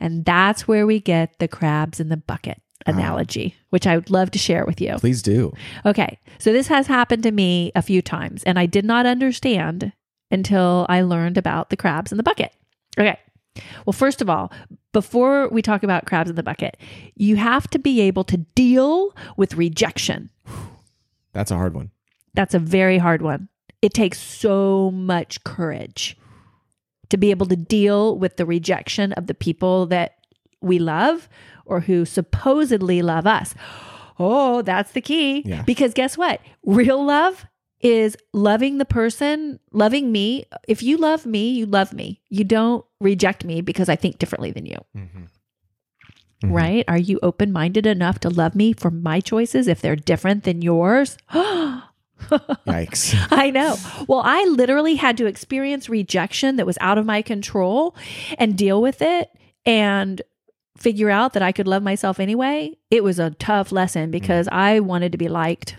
And 0.00 0.24
that's 0.24 0.66
where 0.68 0.86
we 0.86 1.00
get 1.00 1.38
the 1.38 1.48
crabs 1.48 2.00
in 2.00 2.08
the 2.08 2.16
bucket 2.16 2.60
uh-huh. 2.86 2.98
analogy, 2.98 3.54
which 3.70 3.86
I 3.86 3.96
would 3.96 4.10
love 4.10 4.30
to 4.32 4.38
share 4.38 4.64
with 4.64 4.80
you. 4.80 4.94
Please 4.98 5.22
do. 5.22 5.52
Okay. 5.84 6.18
So 6.38 6.52
this 6.52 6.68
has 6.68 6.86
happened 6.86 7.22
to 7.24 7.32
me 7.32 7.72
a 7.74 7.82
few 7.82 8.02
times, 8.02 8.42
and 8.44 8.58
I 8.58 8.66
did 8.66 8.84
not 8.84 9.06
understand 9.06 9.92
until 10.30 10.86
I 10.88 11.02
learned 11.02 11.38
about 11.38 11.70
the 11.70 11.76
crabs 11.76 12.10
in 12.12 12.16
the 12.16 12.22
bucket. 12.22 12.52
Okay. 12.98 13.18
Well, 13.84 13.92
first 13.92 14.22
of 14.22 14.30
all, 14.30 14.50
before 14.92 15.48
we 15.48 15.60
talk 15.62 15.82
about 15.82 16.06
crabs 16.06 16.30
in 16.30 16.36
the 16.36 16.42
bucket, 16.42 16.78
you 17.14 17.36
have 17.36 17.68
to 17.68 17.78
be 17.78 18.00
able 18.00 18.24
to 18.24 18.38
deal 18.38 19.14
with 19.36 19.54
rejection. 19.54 20.30
That's 21.32 21.50
a 21.50 21.56
hard 21.56 21.74
one. 21.74 21.90
That's 22.34 22.54
a 22.54 22.58
very 22.58 22.98
hard 22.98 23.20
one. 23.20 23.48
It 23.82 23.92
takes 23.92 24.18
so 24.20 24.90
much 24.90 25.44
courage 25.44 26.16
to 27.12 27.16
be 27.18 27.30
able 27.30 27.46
to 27.46 27.56
deal 27.56 28.18
with 28.18 28.36
the 28.38 28.46
rejection 28.46 29.12
of 29.12 29.26
the 29.26 29.34
people 29.34 29.86
that 29.86 30.16
we 30.62 30.78
love 30.78 31.28
or 31.66 31.80
who 31.80 32.04
supposedly 32.04 33.02
love 33.02 33.26
us. 33.26 33.54
Oh, 34.18 34.62
that's 34.62 34.92
the 34.92 35.00
key. 35.00 35.42
Yeah. 35.44 35.62
Because 35.62 35.92
guess 35.94 36.16
what? 36.16 36.40
Real 36.64 37.04
love 37.04 37.44
is 37.80 38.16
loving 38.32 38.78
the 38.78 38.84
person, 38.84 39.60
loving 39.72 40.10
me. 40.10 40.44
If 40.66 40.82
you 40.82 40.96
love 40.96 41.26
me, 41.26 41.50
you 41.50 41.66
love 41.66 41.92
me. 41.92 42.20
You 42.30 42.44
don't 42.44 42.84
reject 43.00 43.44
me 43.44 43.60
because 43.60 43.88
I 43.88 43.96
think 43.96 44.18
differently 44.18 44.52
than 44.52 44.64
you. 44.66 44.78
Mhm. 44.96 45.28
Right? 46.44 46.84
Are 46.88 46.98
you 46.98 47.20
open 47.22 47.52
minded 47.52 47.86
enough 47.86 48.18
to 48.20 48.30
love 48.30 48.54
me 48.54 48.72
for 48.72 48.90
my 48.90 49.20
choices 49.20 49.68
if 49.68 49.80
they're 49.80 49.96
different 49.96 50.44
than 50.44 50.62
yours? 50.62 51.18
Yikes. 52.66 53.14
I 53.30 53.50
know. 53.50 53.76
Well, 54.08 54.22
I 54.24 54.44
literally 54.44 54.96
had 54.96 55.16
to 55.18 55.26
experience 55.26 55.88
rejection 55.88 56.56
that 56.56 56.66
was 56.66 56.78
out 56.80 56.98
of 56.98 57.06
my 57.06 57.22
control 57.22 57.94
and 58.38 58.56
deal 58.56 58.80
with 58.80 59.02
it 59.02 59.30
and 59.64 60.22
figure 60.76 61.10
out 61.10 61.34
that 61.34 61.42
I 61.42 61.52
could 61.52 61.68
love 61.68 61.82
myself 61.82 62.18
anyway. 62.18 62.76
It 62.90 63.04
was 63.04 63.18
a 63.18 63.30
tough 63.30 63.72
lesson 63.72 64.08
mm. 64.08 64.12
because 64.12 64.48
I 64.50 64.80
wanted 64.80 65.12
to 65.12 65.18
be 65.18 65.28
liked 65.28 65.76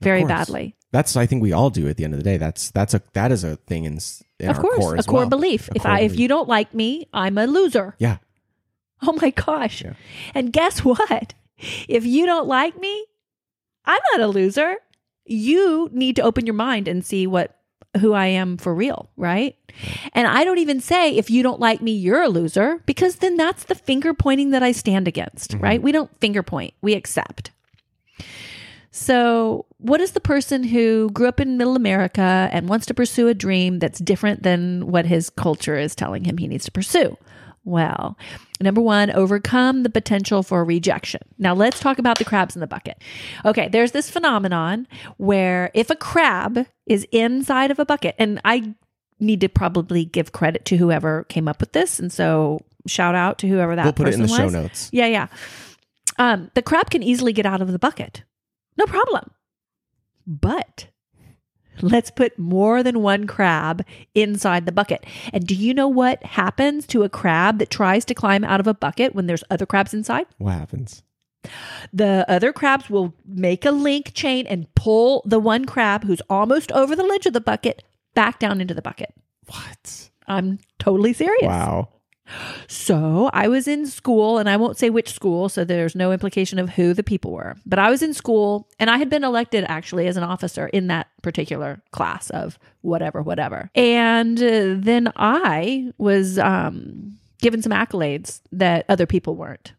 very 0.00 0.24
badly. 0.24 0.74
That's 0.92 1.16
I 1.16 1.26
think 1.26 1.42
we 1.42 1.52
all 1.52 1.70
do 1.70 1.88
at 1.88 1.96
the 1.96 2.04
end 2.04 2.14
of 2.14 2.20
the 2.20 2.24
day. 2.24 2.36
That's 2.36 2.70
that's 2.70 2.94
a 2.94 3.02
that 3.12 3.32
is 3.32 3.44
a 3.44 3.56
thing 3.56 3.84
in, 3.84 3.98
in 4.38 4.48
of 4.48 4.56
our 4.56 4.62
course, 4.62 4.78
core 4.78 4.96
a 4.96 5.02
core 5.02 5.20
well. 5.20 5.28
belief. 5.28 5.68
A 5.68 5.76
if 5.76 5.82
core 5.82 5.90
I 5.90 6.00
if 6.00 6.18
you 6.18 6.28
don't 6.28 6.48
like 6.48 6.72
me, 6.72 7.08
I'm 7.12 7.36
a 7.38 7.46
loser. 7.46 7.94
yeah 7.98 8.18
Oh 9.02 9.18
my 9.20 9.30
gosh. 9.30 9.82
Yeah. 9.82 9.94
And 10.34 10.52
guess 10.52 10.80
what? 10.84 11.34
if 11.88 12.04
you 12.04 12.26
don't 12.26 12.46
like 12.46 12.78
me, 12.78 13.06
I'm 13.84 14.00
not 14.12 14.20
a 14.20 14.28
loser. 14.28 14.76
You 15.26 15.90
need 15.92 16.16
to 16.16 16.22
open 16.22 16.46
your 16.46 16.54
mind 16.54 16.88
and 16.88 17.04
see 17.04 17.26
what 17.26 17.56
who 17.98 18.12
I 18.12 18.26
am 18.26 18.56
for 18.56 18.74
real, 18.74 19.10
right? 19.16 19.56
And 20.12 20.26
I 20.26 20.44
don't 20.44 20.58
even 20.58 20.80
say 20.80 21.16
if 21.16 21.30
you 21.30 21.42
don't 21.42 21.60
like 21.60 21.80
me, 21.80 21.92
you're 21.92 22.22
a 22.22 22.28
loser, 22.28 22.82
because 22.86 23.16
then 23.16 23.36
that's 23.36 23.64
the 23.64 23.74
finger 23.74 24.14
pointing 24.14 24.50
that 24.50 24.62
I 24.62 24.72
stand 24.72 25.08
against, 25.08 25.52
mm-hmm. 25.52 25.64
right? 25.64 25.82
We 25.82 25.92
don't 25.92 26.14
finger 26.20 26.42
point, 26.42 26.74
we 26.82 26.94
accept. 26.94 27.50
So, 28.90 29.66
what 29.76 30.00
is 30.00 30.12
the 30.12 30.20
person 30.20 30.64
who 30.64 31.10
grew 31.12 31.28
up 31.28 31.38
in 31.38 31.58
middle 31.58 31.76
America 31.76 32.48
and 32.50 32.66
wants 32.68 32.86
to 32.86 32.94
pursue 32.94 33.28
a 33.28 33.34
dream 33.34 33.78
that's 33.78 33.98
different 33.98 34.42
than 34.42 34.86
what 34.86 35.04
his 35.04 35.28
culture 35.28 35.76
is 35.76 35.94
telling 35.94 36.24
him 36.24 36.38
he 36.38 36.48
needs 36.48 36.64
to 36.64 36.72
pursue? 36.72 37.18
Well, 37.66 38.16
number 38.60 38.80
one, 38.80 39.10
overcome 39.10 39.82
the 39.82 39.90
potential 39.90 40.44
for 40.44 40.64
rejection. 40.64 41.20
Now, 41.36 41.52
let's 41.52 41.80
talk 41.80 41.98
about 41.98 42.16
the 42.18 42.24
crabs 42.24 42.54
in 42.54 42.60
the 42.60 42.66
bucket. 42.68 43.02
Okay, 43.44 43.68
there's 43.68 43.90
this 43.90 44.08
phenomenon 44.08 44.86
where 45.16 45.72
if 45.74 45.90
a 45.90 45.96
crab 45.96 46.64
is 46.86 47.08
inside 47.10 47.72
of 47.72 47.80
a 47.80 47.84
bucket, 47.84 48.14
and 48.20 48.40
I 48.44 48.72
need 49.18 49.40
to 49.40 49.48
probably 49.48 50.04
give 50.04 50.30
credit 50.30 50.64
to 50.66 50.76
whoever 50.76 51.24
came 51.24 51.48
up 51.48 51.58
with 51.60 51.72
this. 51.72 51.98
And 51.98 52.12
so, 52.12 52.60
shout 52.86 53.16
out 53.16 53.38
to 53.38 53.48
whoever 53.48 53.74
that 53.74 53.82
We'll 53.82 53.92
put 53.94 54.06
it 54.06 54.14
in 54.14 54.22
the 54.22 54.28
person 54.28 54.38
show 54.38 54.44
was. 54.44 54.54
notes. 54.54 54.88
Yeah, 54.92 55.06
yeah. 55.06 55.26
Um, 56.18 56.52
the 56.54 56.62
crab 56.62 56.90
can 56.90 57.02
easily 57.02 57.32
get 57.32 57.46
out 57.46 57.60
of 57.60 57.72
the 57.72 57.80
bucket. 57.80 58.22
No 58.78 58.86
problem. 58.86 59.32
But 60.24 60.86
let's 61.80 62.10
put 62.10 62.38
more 62.38 62.82
than 62.82 63.02
one 63.02 63.26
crab 63.26 63.84
inside 64.14 64.66
the 64.66 64.72
bucket. 64.72 65.04
And 65.32 65.46
do 65.46 65.54
you 65.54 65.74
know 65.74 65.88
what 65.88 66.22
happens 66.24 66.86
to 66.88 67.02
a 67.02 67.08
crab 67.08 67.58
that 67.58 67.70
tries 67.70 68.04
to 68.06 68.14
climb 68.14 68.44
out 68.44 68.60
of 68.60 68.66
a 68.66 68.74
bucket 68.74 69.14
when 69.14 69.26
there's 69.26 69.44
other 69.50 69.66
crabs 69.66 69.94
inside? 69.94 70.26
What 70.38 70.54
happens? 70.54 71.02
The 71.92 72.24
other 72.28 72.52
crabs 72.52 72.90
will 72.90 73.14
make 73.24 73.64
a 73.64 73.70
link 73.70 74.12
chain 74.14 74.46
and 74.46 74.72
pull 74.74 75.22
the 75.24 75.38
one 75.38 75.64
crab 75.64 76.04
who's 76.04 76.22
almost 76.28 76.72
over 76.72 76.96
the 76.96 77.04
ledge 77.04 77.26
of 77.26 77.32
the 77.32 77.40
bucket 77.40 77.82
back 78.14 78.38
down 78.38 78.60
into 78.60 78.74
the 78.74 78.82
bucket. 78.82 79.14
What? 79.46 80.10
I'm 80.26 80.58
totally 80.78 81.12
serious. 81.12 81.46
Wow. 81.46 81.88
So 82.68 83.30
I 83.32 83.48
was 83.48 83.68
in 83.68 83.86
school, 83.86 84.38
and 84.38 84.48
I 84.48 84.56
won't 84.56 84.76
say 84.76 84.90
which 84.90 85.12
school, 85.12 85.48
so 85.48 85.64
there's 85.64 85.94
no 85.94 86.12
implication 86.12 86.58
of 86.58 86.70
who 86.70 86.94
the 86.94 87.02
people 87.02 87.32
were. 87.32 87.56
But 87.64 87.78
I 87.78 87.90
was 87.90 88.02
in 88.02 88.14
school, 88.14 88.68
and 88.78 88.90
I 88.90 88.98
had 88.98 89.08
been 89.10 89.24
elected 89.24 89.64
actually 89.68 90.06
as 90.06 90.16
an 90.16 90.24
officer 90.24 90.66
in 90.68 90.88
that 90.88 91.08
particular 91.22 91.80
class 91.92 92.30
of 92.30 92.58
whatever, 92.82 93.22
whatever. 93.22 93.70
And 93.74 94.42
uh, 94.42 94.74
then 94.76 95.12
I 95.16 95.92
was 95.98 96.38
um, 96.38 97.18
given 97.40 97.62
some 97.62 97.72
accolades 97.72 98.40
that 98.52 98.84
other 98.88 99.06
people 99.06 99.36
weren't. 99.36 99.72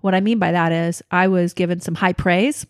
What 0.00 0.14
I 0.14 0.20
mean 0.20 0.38
by 0.38 0.52
that 0.52 0.72
is 0.72 1.02
I 1.10 1.28
was 1.28 1.54
given 1.54 1.80
some 1.80 1.94
high 1.94 2.12
praise. 2.12 2.66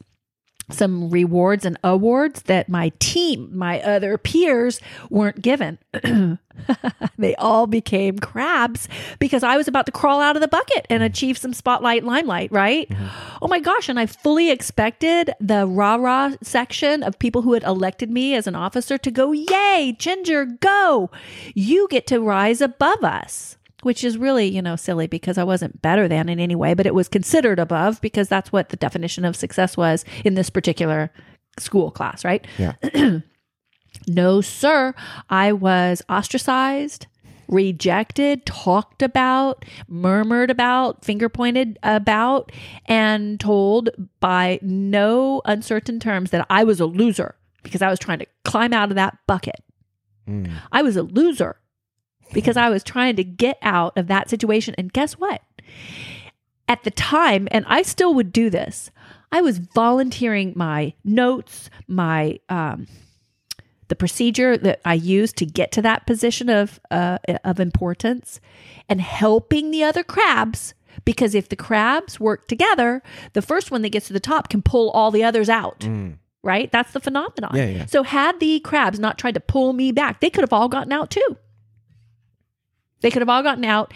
Some 0.70 1.10
rewards 1.10 1.64
and 1.64 1.78
awards 1.84 2.42
that 2.42 2.68
my 2.68 2.90
team, 2.98 3.50
my 3.56 3.80
other 3.82 4.16
peers 4.16 4.80
weren't 5.10 5.42
given. 5.42 5.78
they 7.18 7.34
all 7.36 7.66
became 7.66 8.18
crabs 8.18 8.88
because 9.18 9.42
I 9.42 9.56
was 9.56 9.68
about 9.68 9.86
to 9.86 9.92
crawl 9.92 10.20
out 10.20 10.36
of 10.36 10.42
the 10.42 10.48
bucket 10.48 10.86
and 10.88 11.02
achieve 11.02 11.36
some 11.36 11.52
spotlight 11.52 12.04
limelight, 12.04 12.50
right? 12.50 12.88
Mm-hmm. 12.88 13.38
Oh 13.42 13.48
my 13.48 13.60
gosh. 13.60 13.88
And 13.88 14.00
I 14.00 14.06
fully 14.06 14.50
expected 14.50 15.32
the 15.40 15.66
rah 15.66 15.96
rah 15.96 16.32
section 16.42 17.02
of 17.02 17.18
people 17.18 17.42
who 17.42 17.52
had 17.52 17.64
elected 17.64 18.10
me 18.10 18.34
as 18.34 18.46
an 18.46 18.54
officer 18.54 18.96
to 18.98 19.10
go, 19.10 19.32
Yay, 19.32 19.96
Ginger, 19.98 20.46
go. 20.46 21.10
You 21.54 21.88
get 21.90 22.06
to 22.08 22.20
rise 22.20 22.60
above 22.60 23.04
us. 23.04 23.56
Which 23.84 24.02
is 24.02 24.18
really, 24.18 24.46
you 24.46 24.60
know, 24.60 24.76
silly 24.76 25.06
because 25.06 25.38
I 25.38 25.44
wasn't 25.44 25.80
better 25.80 26.08
than 26.08 26.28
in 26.28 26.40
any 26.40 26.54
way, 26.54 26.74
but 26.74 26.86
it 26.86 26.94
was 26.94 27.08
considered 27.08 27.58
above 27.58 28.00
because 28.00 28.28
that's 28.28 28.50
what 28.50 28.70
the 28.70 28.76
definition 28.76 29.24
of 29.24 29.36
success 29.36 29.76
was 29.76 30.04
in 30.24 30.34
this 30.34 30.50
particular 30.50 31.10
school 31.58 31.90
class, 31.90 32.24
right? 32.24 32.46
Yeah. 32.58 32.74
No, 34.06 34.40
sir. 34.40 34.94
I 35.30 35.52
was 35.52 36.02
ostracized, 36.08 37.06
rejected, 37.48 38.44
talked 38.46 39.02
about, 39.02 39.64
murmured 39.88 40.50
about, 40.50 41.04
finger 41.04 41.28
pointed 41.28 41.78
about, 41.82 42.52
and 42.86 43.38
told 43.40 43.90
by 44.20 44.58
no 44.62 45.42
uncertain 45.44 46.00
terms 46.00 46.30
that 46.30 46.46
I 46.50 46.64
was 46.64 46.80
a 46.80 46.86
loser 46.86 47.36
because 47.62 47.82
I 47.82 47.88
was 47.88 47.98
trying 47.98 48.18
to 48.18 48.26
climb 48.44 48.72
out 48.72 48.90
of 48.90 48.96
that 48.96 49.16
bucket. 49.26 49.62
Mm. 50.28 50.50
I 50.72 50.82
was 50.82 50.96
a 50.96 51.02
loser 51.02 51.56
because 52.34 52.56
I 52.56 52.68
was 52.68 52.84
trying 52.84 53.16
to 53.16 53.24
get 53.24 53.58
out 53.62 53.96
of 53.96 54.08
that 54.08 54.28
situation. 54.28 54.74
And 54.76 54.92
guess 54.92 55.14
what? 55.14 55.40
At 56.68 56.82
the 56.84 56.90
time, 56.90 57.48
and 57.50 57.64
I 57.68 57.82
still 57.82 58.14
would 58.14 58.32
do 58.32 58.50
this, 58.50 58.90
I 59.32 59.40
was 59.40 59.58
volunteering 59.58 60.52
my 60.54 60.94
notes, 61.04 61.68
my 61.88 62.38
um, 62.48 62.86
the 63.88 63.96
procedure 63.96 64.56
that 64.56 64.80
I 64.84 64.94
used 64.94 65.36
to 65.38 65.46
get 65.46 65.72
to 65.72 65.82
that 65.82 66.06
position 66.06 66.48
of 66.48 66.80
uh, 66.90 67.18
of 67.42 67.60
importance, 67.60 68.40
and 68.88 69.00
helping 69.00 69.70
the 69.70 69.84
other 69.84 70.04
crabs. 70.04 70.74
Because 71.04 71.34
if 71.34 71.48
the 71.48 71.56
crabs 71.56 72.20
work 72.20 72.46
together, 72.46 73.02
the 73.32 73.42
first 73.42 73.72
one 73.72 73.82
that 73.82 73.88
gets 73.88 74.06
to 74.06 74.12
the 74.12 74.20
top 74.20 74.48
can 74.48 74.62
pull 74.62 74.90
all 74.90 75.10
the 75.10 75.24
others 75.24 75.48
out. 75.48 75.80
Mm. 75.80 76.18
Right? 76.42 76.70
That's 76.70 76.92
the 76.92 77.00
phenomenon. 77.00 77.52
Yeah, 77.54 77.66
yeah. 77.66 77.86
So 77.86 78.02
had 78.02 78.38
the 78.38 78.60
crabs 78.60 79.00
not 79.00 79.18
tried 79.18 79.34
to 79.34 79.40
pull 79.40 79.72
me 79.72 79.92
back, 79.92 80.20
they 80.20 80.30
could 80.30 80.42
have 80.42 80.52
all 80.52 80.68
gotten 80.68 80.92
out 80.92 81.10
too. 81.10 81.36
They 83.04 83.10
could 83.10 83.20
have 83.20 83.28
all 83.28 83.42
gotten 83.42 83.64
out. 83.66 83.92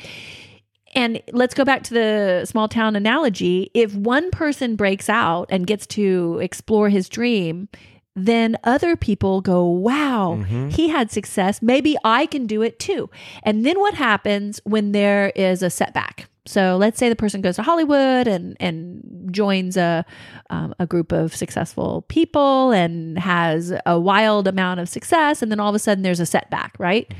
And 0.94 1.23
let's 1.33 1.55
go 1.55 1.64
back 1.64 1.83
to 1.85 1.94
the 1.94 2.44
small 2.47 2.68
town 2.68 2.94
analogy. 2.94 3.71
If 3.73 3.94
one 3.94 4.31
person 4.31 4.77
breaks 4.77 5.09
out 5.09 5.47
and 5.51 5.66
gets 5.66 5.87
to 5.88 6.38
explore 6.42 6.90
his 6.90 7.09
dream, 7.09 7.68
then 8.14 8.57
other 8.64 8.97
people 8.97 9.40
go, 9.40 9.64
wow, 9.64 10.35
he 10.71 10.88
had 10.88 11.11
success. 11.11 11.62
Maybe 11.62 11.97
I 12.05 12.27
can 12.27 12.47
do 12.47 12.62
it 12.62 12.79
too. 12.79 13.09
And 13.44 13.64
then 13.64 13.79
what 13.81 13.94
happens 13.94 14.61
when 14.64 14.92
there 14.92 15.31
is 15.37 15.62
a 15.62 15.71
setback? 15.71 16.29
So 16.47 16.77
let's 16.79 16.99
say 16.99 17.11
the 17.11 17.16
person 17.16 17.42
goes 17.42 17.57
to 17.57 17.62
Hollywood 17.62 18.27
and 18.27 18.57
and 18.59 19.29
joins 19.31 19.77
a 19.77 20.05
um, 20.49 20.75
a 20.79 20.87
group 20.87 21.12
of 21.12 21.37
successful 21.37 22.07
people 22.09 22.73
and 22.73 23.18
has 23.18 23.73
a 23.85 24.01
wild 24.01 24.49
amount 24.49 24.81
of 24.81 24.88
success, 24.88 25.42
and 25.42 25.53
then 25.53 25.61
all 25.61 25.68
of 25.68 25.75
a 25.75 25.79
sudden 25.79 26.03
there's 26.03 26.21
a 26.21 26.27
setback, 26.27 26.75
right? 26.79 27.12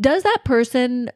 Does 0.00 0.22
that 0.22 0.38
person 0.44 1.10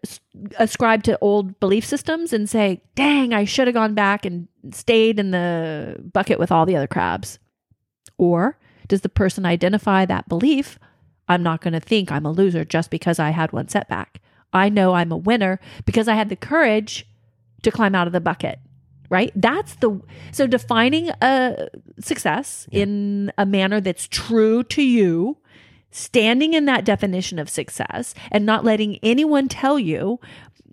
ascribe 0.58 1.04
to 1.04 1.18
old 1.20 1.60
belief 1.60 1.84
systems 1.84 2.32
and 2.32 2.48
say, 2.48 2.82
"Dang, 2.94 3.32
I 3.32 3.44
should 3.44 3.68
have 3.68 3.74
gone 3.74 3.94
back 3.94 4.24
and 4.24 4.48
stayed 4.72 5.18
in 5.20 5.30
the 5.30 6.00
bucket 6.12 6.38
with 6.38 6.50
all 6.50 6.66
the 6.66 6.76
other 6.76 6.88
crabs," 6.88 7.38
or 8.18 8.58
does 8.88 9.02
the 9.02 9.08
person 9.08 9.46
identify 9.46 10.04
that 10.04 10.28
belief? 10.28 10.78
I'm 11.28 11.42
not 11.42 11.60
going 11.60 11.74
to 11.74 11.80
think 11.80 12.10
I'm 12.10 12.26
a 12.26 12.32
loser 12.32 12.64
just 12.64 12.90
because 12.90 13.18
I 13.18 13.30
had 13.30 13.52
one 13.52 13.68
setback. 13.68 14.20
I 14.52 14.68
know 14.68 14.94
I'm 14.94 15.12
a 15.12 15.16
winner 15.16 15.60
because 15.86 16.08
I 16.08 16.14
had 16.14 16.28
the 16.28 16.36
courage 16.36 17.06
to 17.62 17.70
climb 17.70 17.94
out 17.94 18.06
of 18.06 18.12
the 18.12 18.20
bucket. 18.20 18.58
Right? 19.08 19.30
That's 19.36 19.74
the 19.76 20.00
so 20.30 20.46
defining 20.46 21.10
a 21.20 21.68
success 22.00 22.66
in 22.72 23.30
a 23.36 23.44
manner 23.44 23.78
that's 23.78 24.08
true 24.08 24.62
to 24.64 24.82
you, 24.82 25.36
standing 25.92 26.54
in 26.54 26.64
that 26.64 26.84
definition 26.84 27.38
of 27.38 27.48
success 27.48 28.14
and 28.32 28.44
not 28.44 28.64
letting 28.64 28.98
anyone 29.02 29.46
tell 29.46 29.78
you 29.78 30.18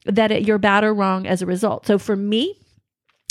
that 0.05 0.31
it, 0.31 0.47
you're 0.47 0.57
bad 0.57 0.83
or 0.83 0.93
wrong 0.93 1.27
as 1.27 1.41
a 1.41 1.45
result. 1.45 1.85
So 1.85 1.99
for 1.99 2.15
me, 2.15 2.59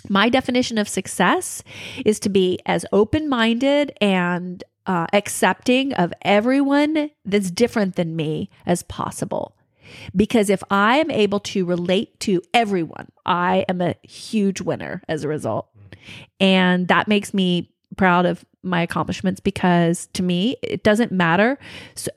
my 0.09 0.29
definition 0.29 0.79
of 0.79 0.88
success 0.88 1.62
is 2.05 2.20
to 2.20 2.29
be 2.29 2.61
as 2.64 2.87
open 2.92 3.29
minded 3.29 3.92
and 4.01 4.62
uh, 4.87 5.07
accepting 5.12 5.92
of 5.94 6.12
everyone 6.22 7.11
that's 7.24 7.51
different 7.51 7.96
than 7.96 8.14
me 8.14 8.48
as 8.64 8.83
possible. 8.85 9.57
Because 10.14 10.51
if 10.51 10.62
I 10.70 10.98
am 10.98 11.11
able 11.11 11.40
to 11.40 11.64
relate 11.64 12.20
to 12.20 12.42
everyone, 12.55 13.09
I 13.24 13.64
am 13.68 13.81
a 13.81 13.96
huge 14.03 14.61
winner 14.61 15.03
as 15.09 15.24
a 15.24 15.29
result. 15.29 15.68
And 16.40 16.88
that 16.88 17.09
makes 17.09 17.35
me 17.35 17.70
proud 17.98 18.24
of 18.24 18.44
my 18.62 18.80
accomplishments 18.82 19.40
because 19.40 20.06
to 20.14 20.22
me, 20.22 20.56
it 20.62 20.82
doesn't 20.82 21.12
matter. 21.12 21.58
So, 21.94 22.11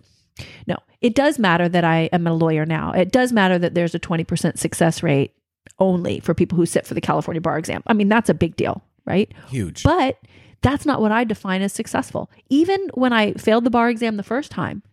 no, 0.68 0.78
it 1.02 1.16
does 1.16 1.38
matter 1.38 1.68
that 1.68 1.84
I 1.84 2.10
am 2.14 2.26
a 2.28 2.34
lawyer 2.34 2.66
now. 2.66 2.92
It 2.92 3.12
does 3.12 3.34
matter 3.34 3.60
that 3.60 3.74
there's 3.74 3.94
a 3.94 4.00
20% 4.00 4.58
success 4.58 5.04
rate 5.04 5.34
only 5.80 6.20
for 6.20 6.34
people 6.34 6.56
who 6.56 6.66
sit 6.66 6.88
for 6.88 6.94
the 6.94 7.02
California 7.02 7.42
bar 7.42 7.58
exam. 7.58 7.84
I 7.88 7.94
mean, 7.94 8.08
that's 8.08 8.30
a 8.30 8.34
big 8.34 8.56
deal, 8.56 8.84
right? 9.06 9.32
Huge. 9.50 9.84
But 9.84 10.20
that's 10.62 10.86
not 10.86 11.02
what 11.02 11.12
I 11.12 11.24
define 11.24 11.62
as 11.62 11.74
successful. 11.74 12.30
Even 12.50 12.90
when 12.94 13.14
I 13.14 13.34
failed 13.34 13.64
the 13.64 13.70
bar 13.70 13.90
exam 13.90 14.18
the 14.18 14.24
first 14.24 14.52
time, 14.52 14.84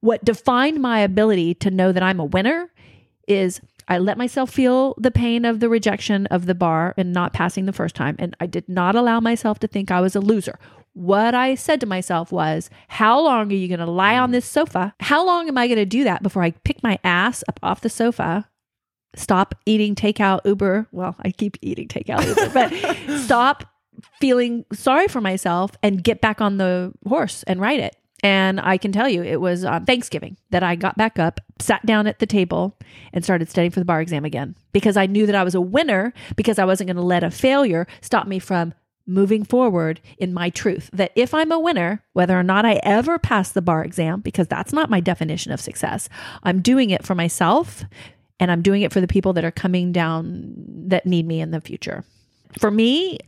what 0.00 0.24
defined 0.24 0.80
my 0.80 1.00
ability 1.00 1.54
to 1.54 1.70
know 1.70 1.92
that 1.92 2.02
I'm 2.02 2.20
a 2.20 2.24
winner 2.24 2.70
is 3.26 3.60
I 3.88 3.98
let 3.98 4.18
myself 4.18 4.50
feel 4.50 4.94
the 4.98 5.10
pain 5.10 5.44
of 5.44 5.60
the 5.60 5.68
rejection 5.68 6.26
of 6.26 6.46
the 6.46 6.54
bar 6.54 6.94
and 6.96 7.12
not 7.12 7.32
passing 7.32 7.64
the 7.64 7.72
first 7.72 7.94
time. 7.94 8.16
And 8.18 8.36
I 8.38 8.46
did 8.46 8.68
not 8.68 8.94
allow 8.94 9.18
myself 9.18 9.58
to 9.60 9.66
think 9.66 9.90
I 9.90 10.00
was 10.00 10.14
a 10.14 10.20
loser. 10.20 10.58
What 10.92 11.34
I 11.34 11.54
said 11.54 11.80
to 11.80 11.86
myself 11.86 12.30
was, 12.30 12.70
How 12.88 13.20
long 13.20 13.50
are 13.50 13.54
you 13.54 13.68
going 13.68 13.80
to 13.80 13.86
lie 13.86 14.18
on 14.18 14.30
this 14.30 14.44
sofa? 14.44 14.94
How 15.00 15.24
long 15.24 15.48
am 15.48 15.56
I 15.56 15.66
going 15.66 15.78
to 15.78 15.86
do 15.86 16.04
that 16.04 16.22
before 16.22 16.42
I 16.42 16.50
pick 16.50 16.82
my 16.82 16.98
ass 17.02 17.42
up 17.48 17.58
off 17.62 17.80
the 17.80 17.88
sofa 17.88 18.48
Stop 19.14 19.54
eating 19.66 19.94
takeout 19.94 20.40
Uber. 20.44 20.86
Well, 20.92 21.16
I 21.20 21.30
keep 21.30 21.56
eating 21.62 21.88
takeout 21.88 22.26
Uber, 22.26 22.50
but 22.50 23.18
stop 23.20 23.64
feeling 24.20 24.64
sorry 24.72 25.08
for 25.08 25.20
myself 25.20 25.72
and 25.82 26.04
get 26.04 26.20
back 26.20 26.40
on 26.40 26.58
the 26.58 26.92
horse 27.06 27.42
and 27.44 27.60
ride 27.60 27.80
it. 27.80 27.96
And 28.22 28.60
I 28.60 28.78
can 28.78 28.90
tell 28.90 29.08
you, 29.08 29.22
it 29.22 29.40
was 29.40 29.64
um, 29.64 29.84
Thanksgiving 29.84 30.36
that 30.50 30.62
I 30.62 30.74
got 30.74 30.96
back 30.96 31.18
up, 31.18 31.40
sat 31.60 31.84
down 31.86 32.06
at 32.06 32.18
the 32.18 32.26
table, 32.26 32.76
and 33.12 33.22
started 33.22 33.48
studying 33.48 33.70
for 33.70 33.78
the 33.78 33.84
bar 33.84 34.00
exam 34.00 34.24
again 34.24 34.56
because 34.72 34.96
I 34.96 35.06
knew 35.06 35.26
that 35.26 35.36
I 35.36 35.44
was 35.44 35.54
a 35.54 35.60
winner 35.60 36.12
because 36.34 36.58
I 36.58 36.64
wasn't 36.64 36.88
going 36.88 36.96
to 36.96 37.02
let 37.02 37.22
a 37.22 37.30
failure 37.30 37.86
stop 38.00 38.26
me 38.26 38.38
from 38.38 38.74
moving 39.06 39.44
forward 39.44 40.00
in 40.18 40.34
my 40.34 40.50
truth. 40.50 40.90
That 40.92 41.12
if 41.14 41.32
I'm 41.32 41.52
a 41.52 41.60
winner, 41.60 42.02
whether 42.12 42.38
or 42.38 42.42
not 42.42 42.66
I 42.66 42.80
ever 42.82 43.18
pass 43.18 43.52
the 43.52 43.62
bar 43.62 43.84
exam, 43.84 44.20
because 44.20 44.48
that's 44.48 44.72
not 44.72 44.90
my 44.90 45.00
definition 45.00 45.52
of 45.52 45.60
success, 45.60 46.08
I'm 46.42 46.60
doing 46.60 46.90
it 46.90 47.04
for 47.04 47.14
myself 47.14 47.84
and 48.40 48.50
I'm 48.50 48.62
doing 48.62 48.82
it 48.82 48.92
for 48.92 49.00
the 49.00 49.08
people 49.08 49.32
that 49.32 49.44
are 49.44 49.50
coming 49.50 49.92
down 49.92 50.54
that 50.88 51.06
need 51.06 51.26
me 51.26 51.40
in 51.40 51.50
the 51.50 51.60
future. 51.60 52.04
For 52.58 52.70
me, 52.70 53.18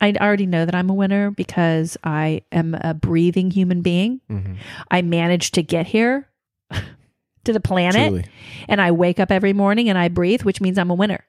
I 0.00 0.12
already 0.12 0.46
know 0.46 0.64
that 0.64 0.74
I'm 0.74 0.90
a 0.90 0.94
winner 0.94 1.30
because 1.30 1.96
I 2.04 2.42
am 2.52 2.74
a 2.74 2.94
breathing 2.94 3.50
human 3.50 3.82
being. 3.82 4.20
Mm-hmm. 4.30 4.54
I 4.90 5.02
managed 5.02 5.54
to 5.54 5.62
get 5.62 5.86
here 5.86 6.28
to 6.70 7.52
the 7.52 7.60
planet 7.60 8.08
Truly. 8.08 8.26
and 8.68 8.80
I 8.80 8.90
wake 8.92 9.20
up 9.20 9.30
every 9.30 9.52
morning 9.52 9.88
and 9.88 9.98
I 9.98 10.08
breathe, 10.08 10.42
which 10.42 10.60
means 10.60 10.78
I'm 10.78 10.90
a 10.90 10.94
winner. 10.94 11.24